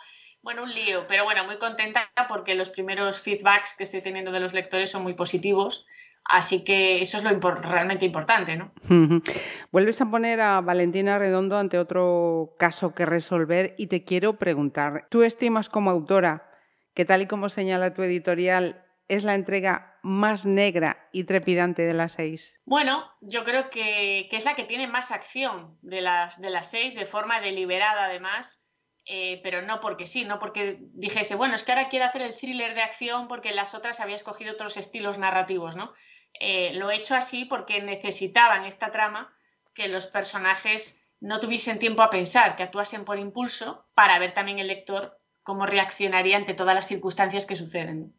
Bueno, 0.42 0.62
un 0.62 0.75
lío, 0.75 1.07
pero 1.07 1.25
bueno, 1.25 1.45
muy 1.45 1.59
contenta 1.59 2.11
porque 2.28 2.54
los 2.54 2.71
primeros 2.71 3.21
feedbacks 3.21 3.75
que 3.76 3.85
estoy 3.85 4.02
teniendo 4.02 4.33
de 4.33 4.40
los 4.40 4.54
lectores 4.54 4.90
son 4.90 5.02
muy 5.02 5.14
positivos. 5.14 5.87
Así 6.25 6.62
que 6.62 7.00
eso 7.00 7.16
es 7.16 7.25
lo 7.25 7.30
realmente 7.40 8.04
importante, 8.04 8.57
¿no? 8.57 8.73
Vuelves 9.73 10.00
a 10.02 10.11
poner 10.11 10.42
a 10.42 10.61
Valentina 10.61 11.18
Redondo 11.18 11.57
ante 11.57 11.78
otro 11.78 12.54
caso 12.59 12.95
que 12.95 13.07
resolver 13.07 13.75
y 13.78 13.87
te 13.87 14.04
quiero 14.04 14.35
preguntar, 14.37 15.07
¿tú 15.11 15.23
estimas 15.23 15.71
como 15.71 15.90
autora 15.90 16.50
que 16.95 17.07
tal 17.07 17.23
y 17.23 17.26
como 17.26 17.49
señala 17.49 17.95
tu 17.95 18.02
editorial, 18.02 18.85
es 19.09 19.25
la 19.25 19.37
entrega 19.37 19.99
más 20.02 20.47
negra 20.47 21.09
y 21.12 21.25
trepidante 21.25 21.83
de 21.83 21.95
las 21.95 22.12
seis? 22.12 22.61
Bueno, 22.64 23.11
yo 23.21 23.45
creo 23.45 23.71
que, 23.71 24.28
es 24.30 24.45
la 24.45 24.54
que 24.54 24.64
tiene 24.64 24.87
más 24.87 25.11
acción 25.11 25.78
de 25.80 26.02
las, 26.02 26.40
de 26.40 26.50
las 26.50 26.71
seis, 26.71 26.95
de 26.95 27.07
forma 27.07 27.40
deliberada 27.40 28.04
además, 28.04 28.64
eh, 29.11 29.41
pero 29.43 29.62
no 29.62 29.81
porque 29.81 30.07
sí, 30.07 30.27
no 30.27 30.38
porque 30.38 30.77
dijese, 30.93 31.35
bueno, 31.35 31.55
es 31.55 31.65
que 31.65 31.73
ahora 31.73 31.88
quiero 31.88 32.05
hacer 32.05 32.21
el 32.21 32.37
thriller 32.37 32.75
de 32.75 32.83
acción 32.83 33.27
porque 33.27 33.55
las 33.55 33.75
otras 33.75 34.00
había 34.00 34.17
escogido 34.17 34.53
otros 34.53 34.77
estilos 34.77 35.17
narrativos, 35.17 35.77
¿no? 35.77 35.95
Eh, 36.38 36.75
lo 36.75 36.91
he 36.91 36.97
hecho 36.97 37.15
así 37.15 37.47
porque 37.47 37.81
necesitaban 37.81 38.67
esta 38.67 38.93
trama 38.93 39.35
que 39.73 39.88
los 39.88 40.05
personajes 40.05 41.03
no 41.21 41.41
tuviesen 41.41 41.79
tiempo 41.79 42.03
a 42.03 42.11
pensar, 42.11 42.55
que 42.55 42.62
actuasen 42.62 43.07
por 43.07 43.19
impulso 43.19 43.87
para 43.95 44.19
ver 44.19 44.35
también 44.35 44.59
el 44.59 44.67
lector 44.67 45.19
cómo 45.43 45.65
reaccionaría 45.65 46.37
ante 46.37 46.53
todas 46.53 46.75
las 46.75 46.87
circunstancias 46.87 47.47
que 47.47 47.57
suceden. 47.57 48.12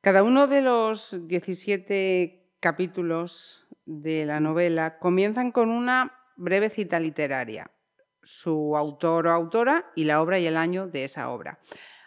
Cada 0.00 0.22
uno 0.22 0.46
de 0.46 0.62
los 0.62 1.28
17 1.28 2.54
capítulos 2.60 3.66
de 3.84 4.24
la 4.24 4.40
novela 4.40 4.98
comienzan 4.98 5.52
con 5.52 5.68
una 5.68 6.18
breve 6.36 6.70
cita 6.70 6.98
literaria, 6.98 7.70
su 8.22 8.76
autor 8.76 9.26
o 9.26 9.32
autora 9.32 9.90
y 9.94 10.04
la 10.04 10.20
obra 10.20 10.38
y 10.38 10.46
el 10.46 10.56
año 10.56 10.86
de 10.86 11.04
esa 11.04 11.30
obra. 11.30 11.58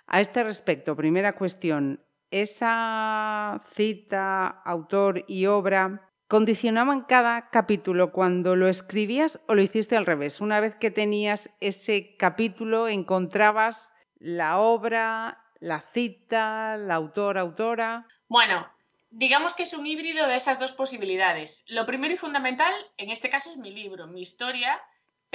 A 0.08 0.22
este 0.22 0.44
respecto, 0.44 0.96
primera 0.96 1.34
cuestión, 1.34 2.06
¿esa 2.32 3.62
cita, 3.74 4.48
autor 4.48 5.26
y 5.28 5.48
obra 5.48 6.12
condicionaban 6.28 7.02
cada 7.02 7.50
capítulo 7.50 8.12
cuando 8.12 8.56
lo 8.56 8.68
escribías 8.68 9.40
o 9.48 9.56
lo 9.56 9.62
hiciste 9.62 9.98
al 9.98 10.06
revés? 10.06 10.42
Una 10.42 10.60
vez 10.60 10.76
que 10.76 10.92
tenías 10.92 11.50
ese 11.60 12.16
capítulo, 12.18 12.88
encontrabas 12.88 13.94
la 14.18 14.60
obra, 14.60 15.44
la 15.60 15.82
cita, 15.82 16.78
la 16.78 16.96
autor, 16.96 17.38
autora. 17.38 18.08
Bueno, 18.28 18.68
digamos 19.12 19.54
que 19.54 19.64
es 19.64 19.74
un 19.74 19.86
híbrido 19.86 20.28
de 20.28 20.36
esas 20.36 20.60
dos 20.60 20.74
posibilidades. 20.74 21.66
Lo 21.68 21.86
primero 21.86 22.14
y 22.14 22.18
fundamental, 22.18 22.74
en 22.98 23.10
este 23.10 23.30
caso, 23.30 23.50
es 23.50 23.58
mi 23.58 23.72
libro, 23.72 24.08
mi 24.08 24.22
historia, 24.22 24.80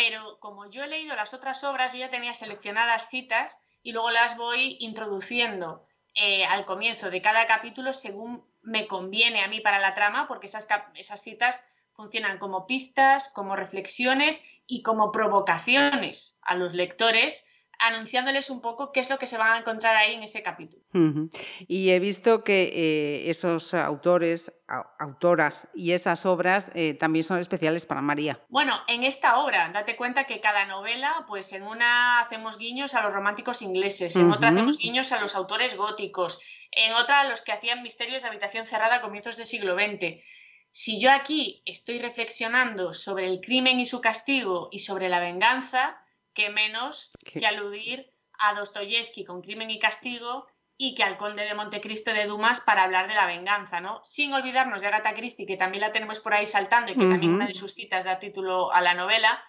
pero 0.00 0.40
como 0.40 0.70
yo 0.70 0.82
he 0.82 0.88
leído 0.88 1.14
las 1.14 1.34
otras 1.34 1.62
obras, 1.62 1.92
yo 1.92 1.98
ya 1.98 2.08
tenía 2.08 2.32
seleccionadas 2.32 3.10
citas 3.10 3.60
y 3.82 3.92
luego 3.92 4.10
las 4.10 4.34
voy 4.34 4.78
introduciendo 4.80 5.84
eh, 6.14 6.46
al 6.46 6.64
comienzo 6.64 7.10
de 7.10 7.20
cada 7.20 7.46
capítulo 7.46 7.92
según 7.92 8.42
me 8.62 8.86
conviene 8.86 9.42
a 9.42 9.48
mí 9.48 9.60
para 9.60 9.78
la 9.78 9.94
trama, 9.94 10.26
porque 10.26 10.46
esas, 10.46 10.66
esas 10.94 11.20
citas 11.20 11.66
funcionan 11.92 12.38
como 12.38 12.66
pistas, 12.66 13.28
como 13.34 13.56
reflexiones 13.56 14.42
y 14.66 14.80
como 14.82 15.12
provocaciones 15.12 16.38
a 16.40 16.54
los 16.54 16.72
lectores 16.72 17.46
anunciándoles 17.80 18.50
un 18.50 18.60
poco 18.60 18.92
qué 18.92 19.00
es 19.00 19.08
lo 19.08 19.18
que 19.18 19.26
se 19.26 19.38
van 19.38 19.54
a 19.54 19.58
encontrar 19.58 19.96
ahí 19.96 20.14
en 20.14 20.22
ese 20.22 20.42
capítulo. 20.42 20.82
Y 21.66 21.90
he 21.90 21.98
visto 21.98 22.44
que 22.44 22.70
eh, 22.74 23.30
esos 23.30 23.74
autores, 23.74 24.52
autoras 24.98 25.66
y 25.74 25.92
esas 25.92 26.26
obras 26.26 26.70
eh, 26.74 26.94
también 26.94 27.24
son 27.24 27.38
especiales 27.38 27.86
para 27.86 28.02
María. 28.02 28.40
Bueno, 28.48 28.74
en 28.86 29.04
esta 29.04 29.40
obra, 29.40 29.70
date 29.70 29.96
cuenta 29.96 30.24
que 30.24 30.40
cada 30.40 30.66
novela, 30.66 31.24
pues 31.26 31.52
en 31.52 31.62
una 31.62 32.20
hacemos 32.20 32.58
guiños 32.58 32.94
a 32.94 33.02
los 33.02 33.12
románticos 33.12 33.62
ingleses, 33.62 34.14
en 34.16 34.30
otra 34.30 34.50
hacemos 34.50 34.76
guiños 34.76 35.12
a 35.12 35.20
los 35.20 35.34
autores 35.34 35.76
góticos, 35.76 36.40
en 36.72 36.92
otra 36.92 37.20
a 37.20 37.28
los 37.28 37.40
que 37.40 37.52
hacían 37.52 37.82
misterios 37.82 38.22
de 38.22 38.28
habitación 38.28 38.66
cerrada 38.66 38.96
a 38.96 39.00
comienzos 39.00 39.36
del 39.38 39.46
siglo 39.46 39.74
XX. 39.74 40.22
Si 40.70 41.00
yo 41.00 41.10
aquí 41.10 41.62
estoy 41.64 41.98
reflexionando 41.98 42.92
sobre 42.92 43.26
el 43.26 43.40
crimen 43.40 43.80
y 43.80 43.86
su 43.86 44.00
castigo 44.00 44.68
y 44.70 44.80
sobre 44.80 45.08
la 45.08 45.18
venganza, 45.18 45.96
menos 46.48 47.12
que 47.22 47.46
aludir 47.46 48.10
a 48.38 48.54
Dostoyevsky 48.54 49.24
con 49.24 49.42
Crimen 49.42 49.70
y 49.70 49.78
Castigo 49.78 50.46
y 50.82 50.94
que 50.94 51.02
al 51.02 51.18
Conde 51.18 51.44
de 51.44 51.54
Montecristo 51.54 52.14
de 52.14 52.24
Dumas 52.24 52.62
para 52.62 52.84
hablar 52.84 53.06
de 53.06 53.14
la 53.14 53.26
venganza, 53.26 53.82
¿no? 53.82 54.00
Sin 54.02 54.32
olvidarnos 54.32 54.80
de 54.80 54.86
Agatha 54.86 55.12
Christie, 55.12 55.44
que 55.44 55.58
también 55.58 55.82
la 55.82 55.92
tenemos 55.92 56.20
por 56.20 56.32
ahí 56.32 56.46
saltando 56.46 56.90
y 56.90 56.94
que 56.94 57.04
también 57.04 57.34
una 57.34 57.46
de 57.46 57.52
sus 57.52 57.74
citas 57.74 58.04
da 58.04 58.18
título 58.18 58.72
a 58.72 58.80
la 58.80 58.94
novela, 58.94 59.44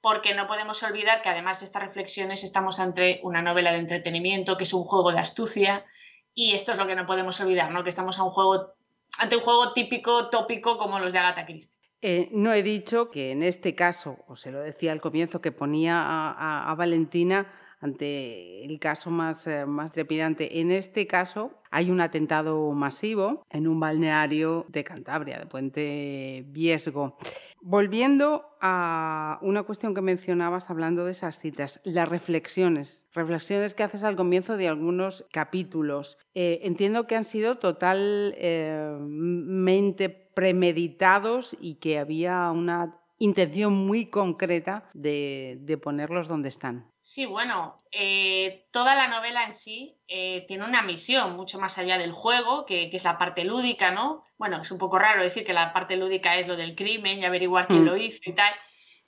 porque 0.00 0.34
no 0.34 0.48
podemos 0.48 0.82
olvidar 0.82 1.22
que 1.22 1.28
además 1.28 1.60
de 1.60 1.66
estas 1.66 1.84
reflexiones 1.84 2.42
estamos 2.42 2.80
ante 2.80 3.20
una 3.22 3.42
novela 3.42 3.70
de 3.70 3.78
entretenimiento, 3.78 4.56
que 4.56 4.64
es 4.64 4.74
un 4.74 4.82
juego 4.82 5.12
de 5.12 5.20
astucia, 5.20 5.86
y 6.34 6.54
esto 6.54 6.72
es 6.72 6.78
lo 6.78 6.88
que 6.88 6.96
no 6.96 7.06
podemos 7.06 7.40
olvidar, 7.40 7.70
¿no? 7.70 7.84
Que 7.84 7.90
estamos 7.90 8.18
a 8.18 8.24
un 8.24 8.30
juego, 8.30 8.74
ante 9.18 9.36
un 9.36 9.42
juego 9.42 9.74
típico, 9.74 10.30
tópico 10.30 10.78
como 10.78 10.98
los 10.98 11.12
de 11.12 11.20
Agatha 11.20 11.46
Christie. 11.46 11.80
Eh, 12.04 12.30
no 12.32 12.52
he 12.52 12.64
dicho 12.64 13.12
que 13.12 13.30
en 13.30 13.44
este 13.44 13.76
caso, 13.76 14.18
o 14.26 14.34
se 14.34 14.50
lo 14.50 14.60
decía 14.60 14.90
al 14.90 15.00
comienzo, 15.00 15.40
que 15.40 15.52
ponía 15.52 16.02
a, 16.04 16.74
Valentina 16.74 17.46
ante 17.80 18.64
el 18.64 18.80
caso 18.80 19.10
más, 19.10 19.46
eh, 19.46 19.66
más 19.66 19.92
trepidante. 19.92 20.60
En 20.60 20.72
este 20.72 21.06
caso 21.06 21.52
hay 21.70 21.90
un 21.90 22.00
atentado 22.00 22.72
masivo 22.72 23.44
en 23.50 23.68
un 23.68 23.78
balneario 23.78 24.66
de 24.68 24.82
Cantabria, 24.82 25.38
de 25.38 25.46
Puente 25.46 26.44
Viesgo. 26.48 27.16
Volviendo 27.60 28.46
a 28.60 29.38
una 29.40 29.62
cuestión 29.62 29.94
que 29.94 30.00
mencionabas 30.00 30.70
hablando 30.70 31.04
de 31.04 31.12
esas 31.12 31.38
citas, 31.38 31.80
las 31.84 32.08
reflexiones, 32.08 33.08
reflexiones 33.14 33.74
que 33.74 33.84
haces 33.84 34.02
al 34.02 34.16
comienzo 34.16 34.56
de 34.56 34.66
algunos 34.66 35.24
capítulos. 35.32 36.18
Eh, 36.34 36.58
entiendo 36.64 37.06
que 37.06 37.14
han 37.14 37.24
sido 37.24 37.58
totalmente 37.58 40.21
premeditados 40.34 41.56
y 41.60 41.76
que 41.76 41.98
había 41.98 42.50
una 42.50 42.98
intención 43.18 43.72
muy 43.72 44.06
concreta 44.06 44.88
de, 44.94 45.78
ponerlos 45.82 46.26
donde 46.26 46.48
están. 46.48 46.90
Sí, 46.98 47.24
bueno, 47.24 47.78
eh, 47.92 48.66
toda 48.72 48.94
la 48.94 49.06
novela 49.06 49.44
en 49.44 49.52
sí 49.52 49.96
eh, 50.08 50.44
tiene 50.48 50.64
una 50.64 50.82
misión 50.82 51.36
mucho 51.36 51.60
más 51.60 51.78
allá 51.78 51.98
del 51.98 52.12
juego, 52.12 52.66
que, 52.66 52.90
es 52.92 53.04
la 53.04 53.18
parte 53.18 53.44
lúdica, 53.44 53.92
¿no? 53.92 54.24
Bueno, 54.38 54.60
es 54.60 54.70
un 54.72 54.78
poco 54.78 54.98
raro 54.98 55.22
decir 55.22 55.44
que 55.44 55.52
la 55.52 55.72
parte 55.72 55.96
lúdica 55.96 56.36
es 56.36 56.48
lo 56.48 56.56
del 56.56 56.74
crimen 56.74 57.20
y 57.20 57.24
averiguar 57.24 57.68
quién 57.68 57.84
mm. 57.84 57.86
lo 57.86 57.96
hizo 57.96 58.28
y 58.28 58.34
tal, 58.34 58.52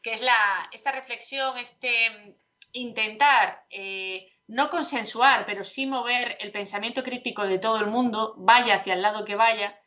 que 0.01 0.15
es 0.15 0.23
la, 0.23 0.37
esta 0.73 0.93
reflexión, 0.93 1.59
este 1.59 2.37
intentar 2.73 3.65
eh, 3.71 4.29
no 4.47 4.69
consensuar, 4.69 5.47
pero 5.47 5.65
sí 5.65 5.87
mover 5.87 6.37
el 6.41 6.53
pensamiento 6.53 7.03
crítico 7.03 7.47
de 7.47 7.59
todo 7.59 7.79
el 7.79 7.87
mundo, 7.87 8.35
vaya 8.37 8.77
hacia 8.77 8.95
el 8.95 9.03
lado 9.03 9.25
que 9.25 9.37
vaya, 9.37 9.79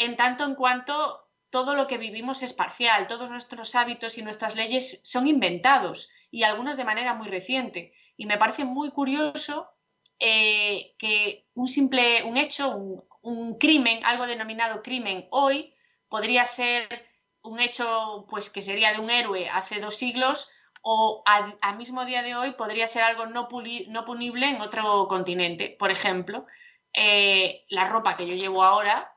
en 0.00 0.16
tanto 0.16 0.44
en 0.44 0.54
cuanto 0.54 1.28
todo 1.50 1.74
lo 1.74 1.86
que 1.86 1.98
vivimos 1.98 2.42
es 2.42 2.54
parcial, 2.54 3.06
todos 3.06 3.28
nuestros 3.28 3.74
hábitos 3.74 4.16
y 4.16 4.22
nuestras 4.22 4.54
leyes 4.56 5.02
son 5.04 5.28
inventados 5.28 6.10
y 6.30 6.42
algunos 6.42 6.78
de 6.78 6.84
manera 6.84 7.12
muy 7.14 7.28
reciente. 7.28 7.92
Y 8.16 8.24
me 8.24 8.38
parece 8.38 8.64
muy 8.64 8.90
curioso 8.92 9.68
eh, 10.18 10.94
que 10.98 11.46
un 11.54 11.68
simple, 11.68 12.22
un 12.24 12.38
hecho, 12.38 12.74
un, 13.22 13.58
crimen, 13.58 14.02
algo 14.04 14.26
denominado 14.26 14.82
crimen 14.82 15.28
hoy, 15.30 15.74
podría 16.08 16.46
ser 16.46 16.88
un 17.42 17.60
hecho 17.60 18.24
pues 18.30 18.48
que 18.48 18.62
sería 18.62 18.94
de 18.94 19.00
un 19.00 19.10
héroe 19.10 19.50
hace 19.50 19.80
dos 19.80 19.96
siglos 19.96 20.50
o 20.80 21.22
al, 21.26 21.76
mismo 21.76 22.06
día 22.06 22.22
de 22.22 22.36
hoy 22.36 22.52
podría 22.52 22.86
ser 22.88 23.02
algo 23.02 23.26
no, 23.26 23.48
punible 23.48 24.48
en 24.48 24.62
otro 24.62 25.08
continente. 25.08 25.76
Por 25.78 25.90
ejemplo, 25.90 26.46
eh, 26.94 27.66
la 27.68 27.86
ropa 27.86 28.16
que 28.16 28.26
yo 28.26 28.34
llevo 28.34 28.62
ahora 28.62 29.14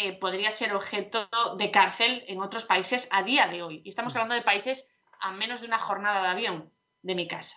eh, 0.00 0.12
podría 0.12 0.52
ser 0.52 0.74
objeto 0.74 1.28
de 1.56 1.72
cárcel 1.72 2.24
en 2.28 2.40
otros 2.40 2.64
países 2.64 3.08
a 3.10 3.24
día 3.24 3.48
de 3.48 3.64
hoy. 3.64 3.82
Y 3.84 3.88
estamos 3.88 4.14
hablando 4.14 4.36
de 4.36 4.42
países 4.42 4.88
a 5.18 5.32
menos 5.32 5.60
de 5.60 5.66
una 5.66 5.80
jornada 5.80 6.22
de 6.22 6.28
avión 6.28 6.72
de 7.02 7.16
mi 7.16 7.26
casa. 7.26 7.56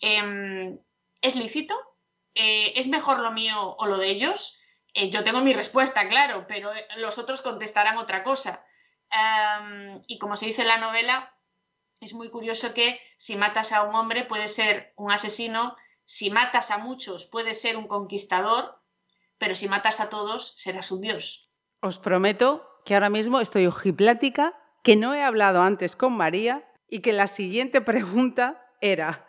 Em, 0.00 0.78
¿Es 1.20 1.36
lícito? 1.36 1.78
Eh, 2.34 2.72
¿Es 2.76 2.88
mejor 2.88 3.20
lo 3.20 3.32
mío 3.32 3.76
o 3.78 3.84
lo 3.84 3.98
de 3.98 4.08
ellos? 4.08 4.58
Eh, 4.94 5.10
yo 5.10 5.22
tengo 5.24 5.40
mi 5.42 5.52
respuesta, 5.52 6.08
claro, 6.08 6.46
pero 6.48 6.70
los 6.96 7.18
otros 7.18 7.42
contestarán 7.42 7.98
otra 7.98 8.24
cosa. 8.24 8.64
Em, 9.10 10.00
y 10.06 10.18
como 10.18 10.36
se 10.36 10.46
dice 10.46 10.62
en 10.62 10.68
la 10.68 10.78
novela, 10.78 11.36
es 12.00 12.14
muy 12.14 12.30
curioso 12.30 12.72
que 12.72 12.98
si 13.18 13.36
matas 13.36 13.72
a 13.72 13.82
un 13.82 13.94
hombre 13.94 14.24
puede 14.24 14.48
ser 14.48 14.94
un 14.96 15.12
asesino, 15.12 15.76
si 16.04 16.30
matas 16.30 16.70
a 16.70 16.78
muchos 16.78 17.26
puede 17.26 17.52
ser 17.52 17.76
un 17.76 17.88
conquistador, 17.88 18.82
pero 19.36 19.54
si 19.54 19.68
matas 19.68 20.00
a 20.00 20.08
todos 20.08 20.54
serás 20.56 20.90
un 20.90 21.02
dios. 21.02 21.47
Os 21.80 21.98
prometo 21.98 22.66
que 22.84 22.94
ahora 22.94 23.10
mismo 23.10 23.40
estoy 23.40 23.66
ojiplática, 23.66 24.54
que 24.82 24.96
no 24.96 25.14
he 25.14 25.22
hablado 25.22 25.62
antes 25.62 25.94
con 25.96 26.16
María 26.16 26.64
y 26.88 27.00
que 27.00 27.12
la 27.12 27.26
siguiente 27.26 27.80
pregunta 27.92 28.64
era 28.80 29.26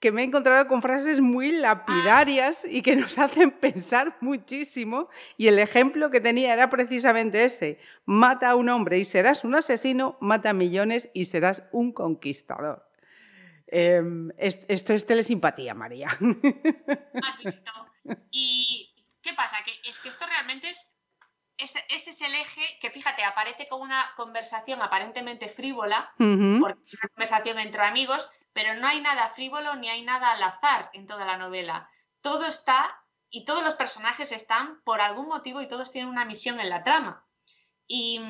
que 0.00 0.12
me 0.12 0.22
he 0.22 0.24
encontrado 0.24 0.68
con 0.68 0.82
frases 0.82 1.20
muy 1.20 1.52
lapidarias 1.52 2.64
y 2.64 2.82
que 2.82 2.96
nos 2.96 3.18
hacen 3.18 3.50
pensar 3.50 4.16
muchísimo. 4.20 5.08
Y 5.36 5.48
el 5.48 5.58
ejemplo 5.58 6.10
que 6.10 6.20
tenía 6.20 6.52
era 6.52 6.68
precisamente 6.68 7.44
ese. 7.44 7.80
Mata 8.04 8.50
a 8.50 8.56
un 8.56 8.68
hombre 8.68 8.98
y 8.98 9.04
serás 9.04 9.42
un 9.44 9.54
asesino, 9.54 10.18
mata 10.20 10.50
a 10.50 10.52
millones 10.52 11.10
y 11.14 11.24
serás 11.24 11.62
un 11.72 11.92
conquistador. 11.92 12.86
Em, 13.68 14.30
esto 14.38 14.92
es 14.92 15.06
telesimpatía, 15.06 15.74
María. 15.74 16.08
Has 16.10 17.38
visto. 17.42 17.72
¿Y 18.30 18.94
qué 19.22 19.32
pasa? 19.32 19.56
Que 19.64 19.88
es 19.88 19.98
que 19.98 20.08
esto 20.10 20.26
realmente 20.26 20.68
es 20.68 20.95
ese, 21.58 21.84
es 21.88 22.20
el 22.20 22.34
eje 22.34 22.62
que, 22.80 22.90
fíjate, 22.90 23.24
aparece 23.24 23.68
como 23.68 23.82
una 23.82 24.12
conversación 24.16 24.82
aparentemente 24.82 25.48
frívola, 25.48 26.12
porque 26.16 26.80
es 26.80 26.94
una 26.94 27.08
conversación 27.08 27.58
entre 27.58 27.82
amigos, 27.82 28.30
pero 28.52 28.74
no 28.74 28.86
hay 28.86 29.00
nada 29.00 29.30
frívolo 29.30 29.74
ni 29.76 29.88
hay 29.88 30.02
nada 30.02 30.32
al 30.32 30.42
azar 30.42 30.90
en 30.92 31.06
toda 31.06 31.24
la 31.24 31.36
novela. 31.36 31.90
Todo 32.20 32.46
está 32.46 33.02
y 33.30 33.44
todos 33.44 33.62
los 33.62 33.74
personajes 33.74 34.32
están 34.32 34.80
por 34.82 35.00
algún 35.00 35.28
motivo 35.28 35.60
y 35.60 35.68
todos 35.68 35.92
tienen 35.92 36.10
una 36.10 36.24
misión 36.24 36.60
en 36.60 36.70
la 36.70 36.82
trama. 36.82 37.26
Y, 37.88 38.20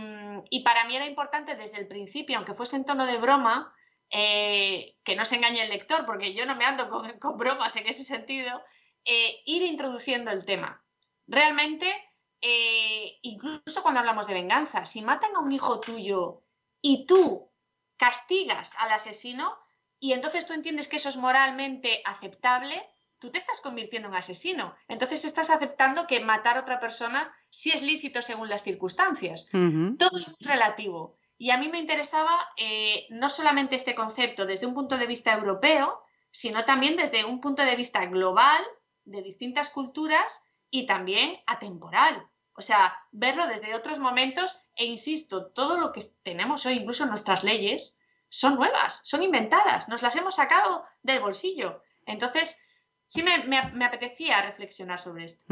para 0.65 0.85
mí 0.85 0.97
era 0.97 1.07
importante 1.07 1.57
desde 1.57 1.79
el 1.79 1.89
principio, 1.89 2.37
aunque 2.37 2.55
fuese 2.55 2.77
en 2.77 2.85
tono 2.85 3.07
de 3.07 3.19
broma, 3.19 3.73
eh, 4.11 4.97
que 5.03 5.17
no 5.17 5.25
se 5.25 5.37
engañe 5.37 5.63
el 5.63 5.71
lector, 5.71 6.05
porque 6.07 6.35
yo 6.35 6.45
no 6.47 6.55
me 6.57 6.65
ando 6.65 6.89
con, 6.89 7.19
bromas 7.39 7.77
en 7.77 7.87
ese 7.87 8.05
sentido, 8.05 8.63
eh, 9.05 9.43
ir 9.47 9.63
introduciendo 9.63 10.31
el 10.31 10.45
tema. 10.45 10.85
Realmente 11.27 11.93
eh, 12.41 13.19
incluso 13.23 13.83
cuando 13.83 14.01
hablamos 14.01 14.27
de 14.27 14.35
venganza, 14.35 14.85
si 14.85 15.03
matan 15.03 15.35
a 15.37 15.41
un 15.41 15.53
hijo 15.53 15.81
tuyo 15.81 16.43
y 16.81 17.07
tú 17.07 17.51
castigas 17.97 18.75
al 18.79 18.93
asesino 18.93 19.57
y 19.99 20.13
entonces 20.13 20.47
tú 20.47 20.53
entiendes 20.53 20.89
que 20.89 20.97
eso 20.97 21.09
es 21.09 21.17
moralmente 21.17 22.03
aceptable, 22.05 22.83
tú 23.19 23.31
te 23.31 23.39
estás 23.39 23.61
convirtiendo 23.61 24.09
en 24.09 24.15
asesino. 24.15 24.75
Entonces 24.89 25.25
estás 25.25 25.51
aceptando 25.51 26.07
que 26.07 26.21
matar 26.21 26.59
a 26.59 26.61
otra 26.61 26.81
persona 26.81 27.35
sí 27.49 27.71
es 27.71 27.83
lícito 27.83 28.21
según 28.23 28.49
las 28.49 28.63
circunstancias. 28.63 29.49
Todo 29.97 30.19
es 30.19 30.39
relativo. 30.41 31.17
Y 31.39 31.51
a 31.51 31.59
mí 31.59 31.69
me 31.69 31.79
interesaba 31.79 32.49
eh, 32.57 33.07
no 33.11 33.29
solamente 33.29 33.77
este 33.77 33.95
concepto 33.95 34.47
desde 34.47 34.67
un 34.67 34.75
punto 34.75 34.97
de 34.97 35.07
vista 35.07 35.35
europeo, 35.35 36.03
sino 36.31 36.65
también 36.65 36.97
desde 36.97 37.25
un 37.25 37.41
punto 37.41 37.63
de 37.63 37.77
vista 37.77 38.05
global, 38.07 38.63
de 39.05 39.23
distintas 39.23 39.71
culturas 39.71 40.43
y 40.77 40.87
también 40.87 41.39
atemporal. 41.47 42.29
O 42.53 42.61
sea, 42.61 42.95
verlo 43.11 43.47
desde 43.47 43.75
otros 43.75 43.99
momentos 43.99 44.61
e 44.77 44.85
insisto, 44.85 45.47
todo 45.53 45.79
lo 45.79 45.91
que 45.93 46.03
tenemos 46.23 46.67
hoy, 46.67 46.75
incluso 46.75 47.07
nuestras 47.07 47.45
leyes, 47.45 47.99
son 48.29 48.57
nuevas, 48.57 49.01
son 49.05 49.23
inventadas, 49.23 49.89
nos 49.89 50.03
las 50.03 50.17
hemos 50.17 50.37
sacado 50.37 50.85
del 51.03 51.21
bolsillo. 51.21 51.83
Entonces, 52.05 52.61
sí 53.05 53.23
me, 53.23 53.57
apetecía 53.85 54.43
reflexionar 54.43 55.01
sobre 55.01 55.25
esto. 55.25 55.45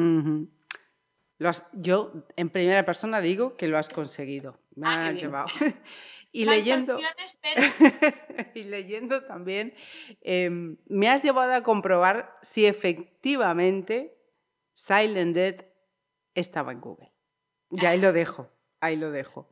yo 1.72 2.12
en 2.36 2.50
primera 2.50 2.84
persona 2.84 3.22
digo 3.22 3.56
que 3.56 3.68
lo 3.68 3.78
has 3.78 3.88
conseguido. 3.88 4.58
Me 4.76 4.88
ah, 4.88 5.12
llevado. 5.12 5.48
y 6.34 6.46
leyendo, 6.46 6.98
y 8.54 8.64
leyendo 8.64 9.22
también, 9.22 9.72
em, 10.20 10.76
me 10.86 11.08
has 11.08 11.22
llevado 11.22 11.54
a 11.54 11.62
comprobar 11.62 12.36
si 12.42 12.66
efectivamente 12.66 14.13
Silent 14.74 15.34
Dead 15.34 15.66
estaba 16.34 16.72
en 16.72 16.80
Google. 16.80 17.12
Y 17.70 17.86
ahí 17.86 17.98
lo 17.98 18.12
dejo, 18.12 18.50
ahí 18.80 18.96
lo 18.96 19.10
dejo. 19.10 19.48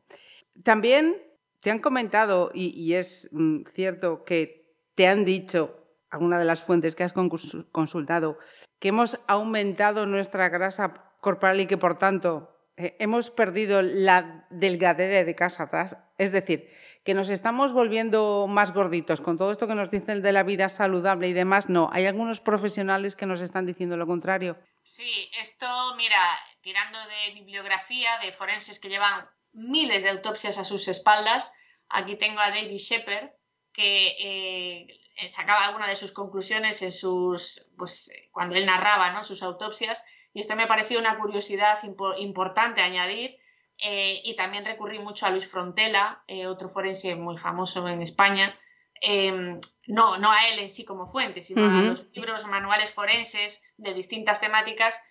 También 0.63 1.21
te 1.59 1.71
han 1.71 1.79
comentado, 1.79 2.51
y, 2.53 2.93
es 2.93 3.27
mm, 3.31 3.63
cierto 3.73 4.23
que 4.23 4.77
te 4.95 5.07
han 5.07 5.25
dicho, 5.25 5.83
alguna 6.09 6.39
de 6.39 6.45
las 6.45 6.63
fuentes 6.63 6.95
que 6.95 7.03
has 7.03 7.13
consultado, 7.13 8.37
que 8.79 8.89
hemos 8.89 9.19
aumentado 9.27 10.05
nuestra 10.05 10.47
grasa 10.49 11.11
corporal 11.19 11.59
y 11.59 11.65
que 11.65 11.77
por 11.77 11.97
tanto 11.97 12.53
eh, 12.77 12.95
hemos 12.99 13.31
perdido 13.31 13.81
la 13.81 14.45
delgadez 14.49 15.25
de 15.25 15.35
casa 15.35 15.63
atrás. 15.63 15.97
Es 16.17 16.31
decir, 16.31 16.69
que 17.03 17.13
nos 17.13 17.29
estamos 17.29 17.73
volviendo 17.73 18.47
más 18.47 18.73
gorditos 18.73 19.19
con 19.19 19.37
todo 19.37 19.51
esto 19.51 19.67
que 19.67 19.75
nos 19.75 19.91
dicen 19.91 20.21
de 20.21 20.31
la 20.31 20.43
vida 20.43 20.69
saludable 20.69 21.27
y 21.27 21.33
demás. 21.33 21.69
No, 21.69 21.89
hay 21.91 22.05
algunos 22.05 22.39
profesionales 22.39 23.15
que 23.15 23.25
nos 23.25 23.41
están 23.41 23.65
diciendo 23.65 23.97
lo 23.97 24.07
contrario. 24.07 24.57
Sí, 24.83 25.29
esto, 25.39 25.67
mira, 25.97 26.17
tirando 26.61 26.97
de 26.99 27.33
bibliografía, 27.33 28.09
de 28.21 28.31
forenses 28.31 28.79
que 28.79 28.89
llevan 28.89 29.27
miles 29.51 30.03
de 30.03 30.09
autopsias 30.09 30.57
a 30.57 30.63
sus 30.63 30.87
espaldas, 30.87 31.53
aquí 31.89 32.15
tengo 32.15 32.39
a 32.39 32.49
David 32.49 32.77
Shepard, 32.77 33.31
que 33.73 34.15
eh, 34.19 35.27
sacaba 35.27 35.65
alguna 35.65 35.87
de 35.87 35.95
sus 35.95 36.13
conclusiones 36.13 36.81
en 36.81 36.91
sus, 36.91 37.69
pues, 37.77 38.11
cuando 38.31 38.55
él 38.55 38.65
narraba 38.65 39.11
¿no? 39.11 39.23
sus 39.23 39.43
autopsias, 39.43 40.03
y 40.33 40.39
esto 40.39 40.55
me 40.55 40.67
pareció 40.67 40.99
una 40.99 41.17
curiosidad 41.17 41.77
importante 42.17 42.81
añadir. 42.81 43.37
Eh, 43.85 44.21
y 44.23 44.35
también 44.35 44.63
recurrí 44.63 44.99
mucho 44.99 45.25
a 45.25 45.29
Luis 45.29 45.45
Frontela, 45.45 46.23
eh, 46.27 46.47
otro 46.47 46.69
forense 46.69 47.15
muy 47.15 47.37
famoso 47.37 47.87
en 47.89 48.01
España, 48.01 48.57
Em, 49.05 49.59
no, 49.87 50.17
no 50.17 50.31
a 50.31 50.47
él 50.47 50.59
en 50.59 50.69
sí 50.69 50.85
como 50.85 51.07
fuente, 51.07 51.41
sino 51.41 51.65
a 51.65 51.81
los 51.81 52.07
libros, 52.13 52.47
manuales 52.47 52.89
forenses 52.89 53.61
de 53.75 53.93
distintas 53.93 54.39
temáticas. 54.39 55.01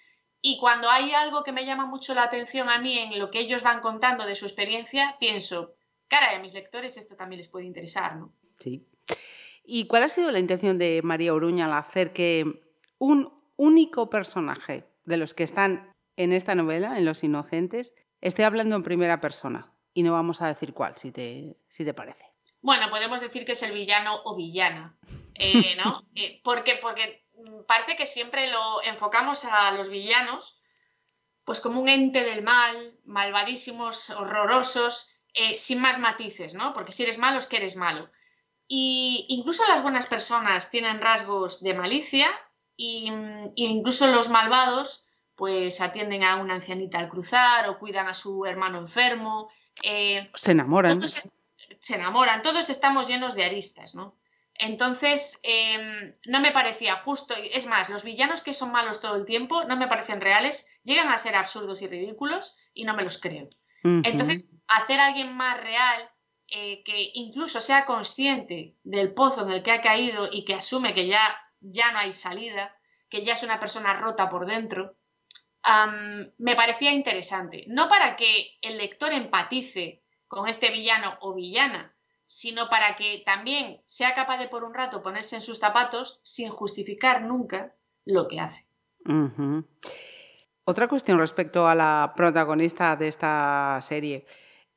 Y 0.41 0.59
cuando 0.59 0.89
hay 0.89 1.13
algo 1.13 1.45
que 1.45 1.53
me 1.53 1.67
llama 1.67 1.85
mucho 1.85 2.15
la 2.15 2.23
atención 2.23 2.71
a 2.71 2.79
mí 2.79 2.99
en 2.99 3.19
lo 3.19 3.31
que 3.31 3.41
ellos 3.41 3.63
van 3.63 3.81
contando 3.81 4.25
de 4.25 4.35
su 4.35 4.47
experiencia, 4.47 5.17
pienso, 5.21 5.75
cara, 6.09 6.35
a 6.35 6.39
mis 6.39 6.55
lectores 6.55 6.97
esto 6.97 7.17
también 7.17 7.37
les 7.39 7.49
puede 7.49 7.67
interesar, 7.67 8.17
¿no? 8.17 8.33
Sí. 8.61 8.89
¿Y 9.63 9.87
cuál 9.87 10.05
ha 10.05 10.09
sido 10.09 10.31
la 10.31 10.39
intención 10.39 10.79
de 10.79 11.03
María 11.05 11.35
Oruña 11.35 11.67
al 11.67 11.75
hacer 11.75 12.15
que 12.15 12.63
un 12.99 13.31
único 13.57 14.09
personaje 14.09 14.89
de 15.05 15.19
los 15.19 15.35
que 15.35 15.45
están 15.45 15.93
en 16.17 16.33
esta 16.33 16.55
novela, 16.55 16.97
en 16.97 17.05
Los 17.05 17.23
Inocentes, 17.25 17.95
esté 18.23 18.45
hablando 18.45 18.77
en 18.77 18.83
primera 18.83 19.21
persona? 19.21 19.71
Y 19.93 20.03
no 20.03 20.13
vamos 20.13 20.41
a 20.41 20.49
decir 20.49 20.73
cuál, 20.73 20.97
si 20.97 21.13
te, 21.13 21.59
si 21.69 21.85
te 21.85 21.93
parece. 21.93 22.25
Bueno, 22.63 22.89
podemos 22.89 23.21
decir 23.21 23.45
que 23.45 23.53
es 23.53 23.63
el 23.63 23.73
villano 23.73 24.23
o 24.25 24.35
villana, 24.35 24.97
eh, 25.35 25.77
¿no? 25.85 26.05
Eh, 26.15 26.41
porque, 26.43 26.79
porque 26.81 27.27
parece 27.67 27.97
que 27.97 28.07
siempre 28.07 28.51
lo 28.51 28.83
enfocamos 28.83 29.45
a 29.45 29.73
los 29.73 29.91
villanos 29.91 30.63
pues 31.45 31.61
como 31.61 31.81
un 31.81 31.89
ente 31.89 32.23
del 32.23 32.43
mal, 32.43 32.97
malvadísimos, 33.05 34.11
horrorosos, 34.11 35.11
eh, 35.35 35.57
sin 35.57 35.81
más 35.81 35.99
matices, 35.99 36.55
¿no? 36.55 36.73
Porque 36.73 36.93
si 36.93 37.03
eres 37.03 37.19
malo 37.19 37.39
es 37.39 37.47
que 37.47 37.57
eres 37.57 37.77
malo. 37.77 38.11
Y 38.69 39.27
incluso 39.29 39.67
las 39.67 39.83
buenas 39.83 40.07
personas 40.07 40.71
tienen 40.71 41.01
rasgos 41.01 41.63
de 41.63 41.75
malicia 41.75 42.29
y, 42.77 43.11
incluso 43.57 44.07
los 44.07 44.29
malvados 44.29 45.02
pues 45.37 45.81
atienden 45.81 46.25
a 46.25 46.37
una 46.37 46.55
ancianita 46.55 46.99
al 46.99 47.09
cruzar 47.09 47.68
o 47.68 47.79
cuidan 47.79 48.09
a 48.09 48.14
su 48.14 48.45
hermano 48.45 48.79
enfermo. 48.79 49.51
Se 50.35 50.53
enamoran 50.53 51.01
se 51.83 51.97
enamoran, 51.97 52.42
todos 52.42 52.71
estamos 52.71 53.09
llenos 53.09 53.35
de 53.35 53.45
aristas, 53.45 53.97
¿no? 53.97 54.16
Entonces, 54.55 55.40
em, 55.42 56.14
no 56.27 56.40
me 56.40 56.53
parecía 56.53 56.95
justo, 56.97 57.35
es 57.35 57.66
más, 57.66 57.88
los 57.88 58.05
villanos 58.05 58.42
que 58.42 58.55
son 58.55 58.71
malos 58.71 59.01
todo 59.01 59.16
el 59.16 59.25
tiempo 59.25 59.64
no 59.64 59.77
me 59.77 59.88
parecen 59.88 60.21
reales, 60.21 60.68
llegan 60.85 61.09
a 61.09 61.18
ser 61.18 61.35
absurdos 61.35 61.83
y 61.83 61.88
ridículos 61.88 62.57
y 62.73 62.85
no 62.85 62.95
me 62.95 63.03
los 63.03 63.18
creo. 63.18 63.49
Entonces, 63.83 64.53
hacer 64.68 65.01
a 65.01 65.07
alguien 65.07 65.35
más 65.35 65.61
real, 65.61 66.09
eh, 66.47 66.85
que 66.85 67.11
incluso 67.14 67.61
sea 67.61 67.85
consciente 67.85 68.77
del 68.85 69.12
pozo 69.12 69.42
en 69.42 69.51
el 69.51 69.64
que 69.64 69.73
ha 69.73 69.81
caído 69.81 70.29
y 70.31 70.45
que 70.45 70.55
asume 70.55 70.95
que 70.95 71.09
ya, 71.09 71.37
ya 71.59 71.90
no 71.90 71.99
hay 71.99 72.12
salida, 72.12 72.77
que 73.09 73.25
ya 73.25 73.33
es 73.33 73.42
una 73.42 73.59
persona 73.59 73.95
rota 73.95 74.29
por 74.29 74.47
dentro, 74.47 74.95
me 76.38 76.57
parecía 76.57 76.92
interesante. 76.92 77.64
No 77.68 77.88
para 77.88 78.16
que 78.16 78.59
el 78.62 78.79
lector 78.79 79.12
empatice 79.12 80.03
con 80.29 80.48
este 80.48 80.70
villano 80.70 81.16
o 81.20 81.35
villana, 81.35 81.94
sino 82.25 82.68
para 82.68 82.96
que 82.96 83.22
también 83.27 83.83
sea 83.87 84.14
capaz 84.14 84.38
de 84.38 84.48
por 84.48 84.64
un 84.64 84.75
rato 84.75 85.03
ponerse 85.03 85.37
en 85.37 85.42
sus 85.42 85.59
zapatos 85.59 86.20
sin 86.22 86.48
justificar 86.48 87.22
nunca 87.22 87.75
lo 88.05 88.27
que 88.29 88.40
hace. 88.40 88.66
Otra 90.64 90.88
cuestión 90.88 91.18
respecto 91.18 91.66
a 91.66 91.75
la 91.75 92.14
protagonista 92.16 92.96
de 92.96 93.09
esta 93.09 93.79
serie. 93.83 94.25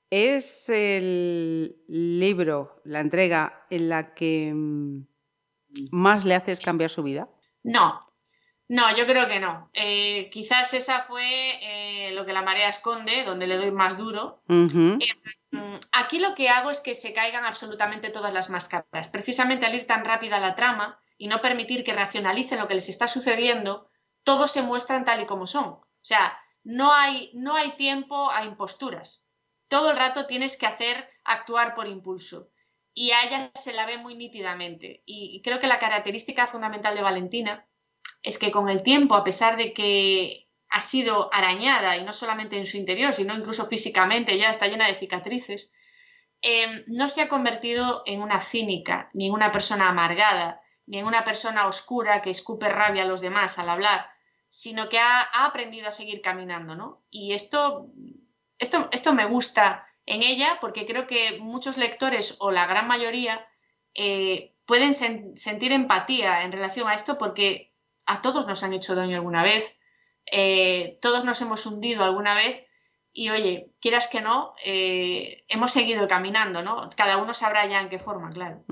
¿Es 0.10 0.70
el 0.70 1.84
libro, 1.88 2.82
la 2.84 3.00
entrega 3.00 3.66
en 3.70 3.90
la 3.90 4.14
que 4.14 4.52
mm, 4.54 5.06
más 5.92 6.26
le 6.26 6.36
haces 6.36 6.60
cambiar 6.60 6.90
su 6.90 7.04
vida? 7.04 7.30
No, 7.64 8.00
no, 8.68 8.96
yo 8.96 9.06
creo 9.06 9.28
que 9.28 9.40
no. 9.40 9.70
Eh, 9.74 10.30
quizás 10.32 10.74
esa 10.74 11.02
fue 11.02 11.24
eh, 11.62 12.12
lo 12.14 12.26
que 12.26 12.34
la 12.34 12.42
marea 12.42 12.70
esconde, 12.70 13.24
donde 13.24 13.46
le 13.46 13.58
doy 13.58 13.72
más 13.72 13.96
duro. 13.96 14.42
Eh, 14.50 14.54
mm, 15.52 15.76
aquí 15.92 16.18
lo 16.18 16.34
que 16.34 16.50
hago 16.50 16.72
es 16.72 16.82
que 16.82 16.96
se 16.96 17.14
caigan 17.14 17.46
absolutamente 17.46 18.10
todas 18.10 18.34
las 18.34 18.50
máscaras. 18.50 19.08
Precisamente 19.10 19.68
al 19.68 19.76
ir 19.76 19.86
tan 19.86 20.04
rápida 20.04 20.40
la 20.40 20.56
trama 20.56 21.00
y 21.18 21.28
no 21.28 21.42
permitir 21.42 21.84
que 21.84 21.94
racionalicen 21.94 22.60
lo 22.60 22.68
que 22.68 22.74
les 22.74 22.90
está 22.90 23.08
sucediendo, 23.08 23.88
todos 24.24 24.52
se 24.52 24.64
muestran 24.64 25.06
tal 25.06 25.22
y 25.22 25.26
como 25.28 25.46
son. 25.46 25.66
O 25.66 25.86
sea, 26.02 26.36
no 26.64 26.92
hay, 26.92 27.30
no 27.36 27.56
hay 27.56 27.74
tiempo 27.74 28.32
a 28.32 28.46
imposturas. 28.46 29.28
Todo 29.68 29.92
el 29.92 29.98
rato 29.98 30.26
tienes 30.26 30.58
que 30.58 30.66
hacer 30.66 31.08
actuar 31.24 31.76
por 31.76 31.88
impulso. 31.88 32.50
Y 32.96 33.12
a 33.12 33.24
ella 33.26 33.52
se 33.54 33.74
la 33.74 33.86
ve 33.86 33.98
muy 33.98 34.16
nítidamente. 34.16 35.04
y 35.06 35.40
creo 35.44 35.60
que 35.60 35.68
la 35.68 35.80
característica 35.80 36.48
fundamental 36.48 36.96
de 36.96 37.02
Valentina 37.04 37.68
es 38.24 38.40
que 38.40 38.52
con 38.52 38.70
el 38.70 38.84
tiempo, 38.84 39.16
a 39.16 39.24
pesar 39.24 39.58
de 39.58 39.74
que 39.74 40.50
ha 40.70 40.82
sido 40.82 41.30
arañada, 41.34 41.98
y 41.98 42.04
no 42.04 42.12
solamente 42.12 42.58
en 42.58 42.66
su 42.66 42.78
interior, 42.78 43.14
sino 43.14 43.36
incluso 43.36 43.66
físicamente, 43.68 44.38
ya 44.38 44.50
está 44.50 44.68
llena 44.68 44.88
de 44.88 44.96
cicatrices, 44.96 45.72
em, 46.42 46.84
no 46.88 47.08
se 47.08 47.22
ha 47.22 47.30
convertido 47.30 48.04
en 48.06 48.22
una 48.22 48.42
cínica, 48.42 49.10
ni 49.14 49.28
en 49.28 49.34
una 49.34 49.52
persona 49.52 49.90
amargada, 49.90 50.62
ni 50.88 51.00
en 51.00 51.06
una 51.06 51.24
persona 51.24 51.68
oscura 51.68 52.22
que 52.22 52.30
escupe 52.32 52.68
rabia 52.70 53.04
a 53.04 53.08
los 53.08 53.22
demás 53.22 53.58
al 53.60 53.70
hablar, 53.70 54.08
sino 54.48 54.90
que 54.90 55.00
ha, 55.00 55.22
aprendido 55.46 55.88
a 55.88 55.92
seguir 55.92 56.22
caminando, 56.22 56.76
¿no? 56.76 57.04
Y 57.10 57.34
esto, 57.34 57.88
esto, 58.60 58.90
esto 58.92 59.14
me 59.14 59.26
gusta 59.26 59.88
en 60.06 60.24
ella 60.24 60.58
porque 60.62 60.86
creo 60.86 61.08
que 61.08 61.40
muchos 61.40 61.78
lectores, 61.78 62.38
o 62.40 62.52
la 62.52 62.68
gran 62.68 62.88
mayoría, 62.88 63.48
eh, 63.94 64.56
pueden 64.66 64.94
sentir 64.94 65.72
empatía 65.72 66.44
en 66.44 66.52
relación 66.52 66.88
a 66.88 66.96
esto 66.96 67.18
porque 67.18 67.75
a 68.06 68.22
todos 68.22 68.48
nos 68.48 68.64
han 68.64 68.74
hecho 68.74 68.96
daño 68.96 69.16
alguna 69.16 69.44
vez, 69.44 69.76
eh, 70.32 70.98
todos 71.02 71.26
nos 71.26 71.42
hemos 71.42 71.66
hundido 71.66 72.04
alguna 72.04 72.36
vez 72.36 72.64
y 73.18 73.30
oye, 73.30 73.72
quieras 73.80 74.10
que 74.12 74.20
no, 74.20 74.54
eh, 74.66 75.44
hemos 75.48 75.72
seguido 75.72 76.06
caminando, 76.08 76.64
¿no? 76.64 76.90
Cada 76.98 77.18
uno 77.18 77.34
sabrá 77.34 77.66
ya 77.66 77.80
en 77.80 77.88
qué 77.88 77.98
forma, 77.98 78.30
claro. 78.32 78.66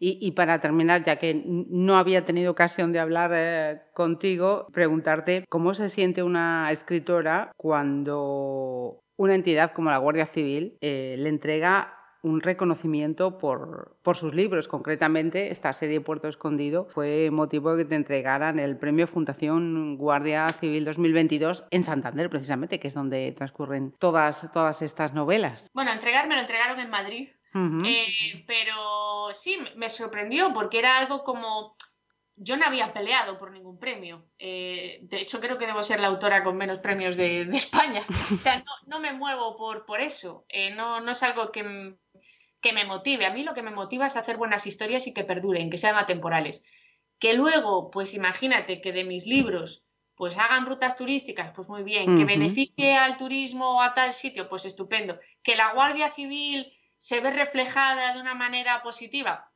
y, 0.00 0.30
para 0.32 0.60
terminar, 0.60 1.04
ya 1.04 1.16
que 1.16 1.40
no 1.46 1.96
había 1.96 2.24
tenido 2.24 2.50
ocasión 2.50 2.92
de 2.92 2.98
hablar 2.98 3.30
eh, 3.32 3.82
contigo, 3.94 4.66
preguntarte 4.72 5.44
cómo 5.48 5.72
se 5.74 5.88
siente 5.88 6.24
una 6.24 6.68
escritora 6.72 7.52
cuando 7.56 9.04
una 9.16 9.36
entidad 9.36 9.72
como 9.72 9.90
la 9.90 9.98
Guardia 9.98 10.26
Civil 10.26 10.76
le 10.80 11.28
entrega 11.28 12.03
un 12.24 12.40
reconocimiento 12.40 13.36
por, 13.38 13.96
por, 14.02 14.16
sus 14.16 14.34
libros. 14.34 14.66
Concretamente, 14.66 15.52
esta 15.52 15.72
serie 15.74 16.00
Puerto 16.00 16.26
Escondido 16.26 16.86
fue 16.86 17.30
motivo 17.30 17.76
de 17.76 17.84
que 17.84 17.88
te 17.90 17.94
entregaran 17.94 18.58
el 18.58 18.78
premio 18.78 19.06
Fundación 19.06 19.96
Guardia 19.98 20.48
Civil 20.48 20.86
2022 20.86 21.64
en 21.70 21.84
Santander, 21.84 22.30
precisamente, 22.30 22.80
que 22.80 22.88
es 22.88 22.94
donde 22.94 23.30
transcurren 23.32 23.92
todas, 23.98 24.50
todas 24.52 24.80
estas 24.80 25.12
novelas. 25.12 25.70
Bueno, 25.74 25.92
entregarme 25.92 26.34
lo 26.34 26.40
entregaron 26.40 26.80
en 26.80 26.88
Madrid, 26.88 27.28
eh, 27.84 28.44
pero 28.46 29.28
sí, 29.34 29.58
me 29.76 29.90
sorprendió 29.90 30.52
porque 30.54 30.78
era 30.78 30.98
algo 30.98 31.22
como 31.24 31.76
yo 32.36 32.56
no 32.56 32.66
había 32.66 32.92
peleado 32.92 33.38
por 33.38 33.52
ningún 33.52 33.78
premio. 33.78 34.26
Eh, 34.38 35.00
de 35.02 35.20
hecho, 35.20 35.40
creo 35.40 35.56
que 35.56 35.66
debo 35.66 35.82
ser 35.82 36.00
la 36.00 36.08
autora 36.08 36.42
con 36.42 36.56
menos 36.56 36.78
premios 36.78 37.16
de, 37.16 37.42
España. 37.52 38.02
O 38.32 38.36
sea, 38.38 38.58
no, 38.58 38.72
no, 38.86 39.00
me 39.00 39.12
muevo 39.12 39.56
por, 39.56 39.86
por 39.86 40.00
eso. 40.00 40.44
Eh, 40.48 40.74
no, 40.74 41.00
no, 41.00 41.12
es 41.12 41.22
algo 41.22 41.52
que, 41.52 41.96
que 42.64 42.72
me 42.72 42.86
motive. 42.86 43.26
A 43.26 43.30
mí 43.30 43.42
lo 43.42 43.52
que 43.52 43.62
me 43.62 43.70
motiva 43.70 44.06
es 44.06 44.16
hacer 44.16 44.38
buenas 44.38 44.66
historias 44.66 45.06
y 45.06 45.12
que 45.12 45.22
perduren, 45.22 45.68
que 45.68 45.76
sean 45.76 45.96
atemporales. 45.96 46.64
Que 47.18 47.34
luego, 47.34 47.90
pues 47.90 48.14
imagínate 48.14 48.80
que 48.80 48.92
de 48.92 49.04
mis 49.04 49.26
libros 49.26 49.84
pues 50.16 50.38
hagan 50.38 50.64
rutas 50.64 50.96
turísticas, 50.96 51.52
pues 51.54 51.68
muy 51.68 51.82
bien. 51.82 52.16
Que 52.16 52.24
beneficie 52.24 52.94
al 52.96 53.18
turismo 53.18 53.76
o 53.76 53.82
a 53.82 53.92
tal 53.92 54.14
sitio, 54.14 54.48
pues 54.48 54.64
estupendo. 54.64 55.18
Que 55.42 55.56
la 55.56 55.74
Guardia 55.74 56.10
Civil 56.12 56.72
se 56.96 57.20
ve 57.20 57.32
reflejada 57.32 58.14
de 58.14 58.20
una 58.20 58.34
manera 58.34 58.82
positiva, 58.82 59.52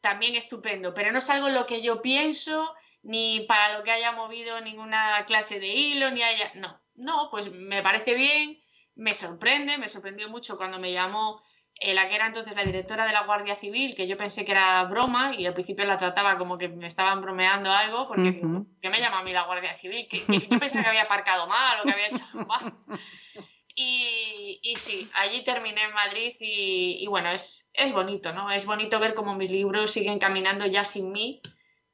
también 0.00 0.34
estupendo. 0.34 0.94
Pero 0.94 1.12
no 1.12 1.18
es 1.18 1.28
algo 1.28 1.50
lo 1.50 1.66
que 1.66 1.82
yo 1.82 2.00
pienso, 2.00 2.74
ni 3.02 3.40
para 3.40 3.76
lo 3.76 3.84
que 3.84 3.90
haya 3.90 4.12
movido 4.12 4.60
ninguna 4.62 5.24
clase 5.26 5.60
de 5.60 5.66
hilo, 5.66 6.10
ni 6.10 6.22
haya. 6.22 6.52
No, 6.54 6.80
no, 6.94 7.28
pues 7.30 7.52
me 7.52 7.82
parece 7.82 8.14
bien, 8.14 8.62
me 8.94 9.12
sorprende, 9.12 9.76
me 9.76 9.88
sorprendió 9.88 10.30
mucho 10.30 10.56
cuando 10.56 10.78
me 10.78 10.92
llamó 10.92 11.42
eh, 11.78 11.92
la 11.92 12.08
que 12.08 12.14
era 12.14 12.26
entonces 12.26 12.56
la 12.56 12.64
directora 12.64 13.06
de 13.06 13.12
la 13.12 13.24
Guardia 13.24 13.56
Civil, 13.56 13.94
que 13.94 14.08
yo 14.08 14.16
pensé 14.16 14.44
que 14.44 14.52
era 14.52 14.82
broma 14.84 15.34
y 15.36 15.44
al 15.44 15.52
principio 15.52 15.84
la 15.84 15.98
trataba 15.98 16.38
como 16.38 16.56
que 16.56 16.68
me 16.68 16.86
estaban 16.86 17.20
bromeando 17.20 17.70
algo, 17.70 18.08
porque 18.08 18.40
¿qué 18.80 18.88
me 18.88 18.98
llama 18.98 19.20
a 19.20 19.22
mí 19.22 19.32
la 19.32 19.44
Guardia 19.44 19.76
Civil? 19.76 20.08
Que, 20.08 20.18
yo 20.18 20.58
pensaba 20.58 20.82
que 20.84 20.88
había 20.88 21.02
aparcado 21.02 21.46
mal 21.46 21.80
o 21.80 21.84
que 21.84 21.92
había 21.92 22.08
hecho 22.08 22.24
mal. 22.46 22.74
Y, 23.78 24.58
y 24.62 24.76
sí, 24.76 25.06
allí 25.12 25.44
terminé 25.44 25.84
en 25.84 25.92
Madrid 25.92 26.34
y, 26.40 27.06
bueno, 27.08 27.28
es, 27.28 27.70
es, 27.74 27.92
bonito, 27.92 28.32
¿no? 28.32 28.50
Es 28.50 28.64
bonito 28.64 28.98
ver 28.98 29.12
cómo 29.12 29.34
mis 29.34 29.50
libros 29.50 29.90
siguen 29.90 30.18
caminando 30.18 30.64
ya 30.64 30.82
sin 30.82 31.12
mí 31.12 31.42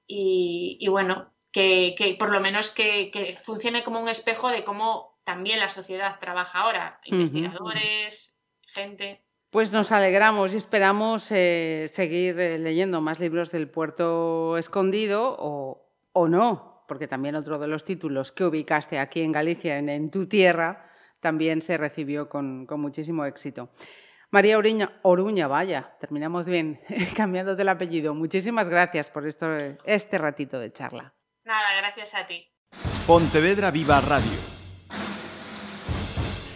y, 0.06 0.76
y 0.78 0.86
bueno, 0.86 1.34
que, 1.50 1.96
que, 1.98 2.14
por 2.14 2.30
lo 2.30 2.38
menos 2.38 2.70
que, 2.70 3.10
que, 3.10 3.34
funcione 3.34 3.82
como 3.82 3.98
un 3.98 4.08
espejo 4.08 4.48
de 4.48 4.62
cómo 4.62 5.18
también 5.24 5.58
la 5.58 5.68
sociedad 5.68 6.20
trabaja 6.20 6.60
ahora, 6.60 7.00
investigadores, 7.04 8.38
gente. 8.68 9.24
Pues 9.52 9.70
nos 9.70 9.92
alegramos 9.92 10.54
y 10.54 10.56
esperamos 10.56 11.30
eh, 11.30 11.86
seguir 11.92 12.40
eh, 12.40 12.58
leyendo 12.58 13.02
más 13.02 13.20
libros 13.20 13.50
del 13.50 13.68
puerto 13.68 14.56
escondido 14.56 15.36
o, 15.38 15.90
o, 16.14 16.26
no, 16.26 16.86
porque 16.88 17.06
también 17.06 17.34
otro 17.34 17.58
de 17.58 17.66
los 17.66 17.84
títulos 17.84 18.32
que 18.32 18.44
ubicaste 18.44 18.98
aquí 18.98 19.20
en 19.20 19.30
Galicia, 19.30 19.76
en, 19.76 20.10
tu 20.10 20.26
tierra, 20.26 20.90
también 21.20 21.60
se 21.60 21.76
recibió 21.76 22.30
con, 22.30 22.64
con 22.64 22.80
muchísimo 22.80 23.26
éxito. 23.26 23.68
María 24.30 24.56
Oruña, 24.56 24.98
Oruña, 25.02 25.48
vaya, 25.48 25.96
terminamos 26.00 26.46
bien, 26.46 26.80
cambiándote 27.14 27.60
el 27.60 27.68
apellido. 27.68 28.14
Muchísimas 28.14 28.70
gracias 28.70 29.10
por 29.10 29.26
esto, 29.26 29.54
este 29.84 30.16
ratito 30.16 30.58
de 30.60 30.72
charla. 30.72 31.12
Nada, 31.44 31.76
gracias 31.76 32.14
a 32.14 32.26
ti. 32.26 32.48
Pontevedra 33.06 33.70
Viva 33.70 34.00
Radio 34.00 34.51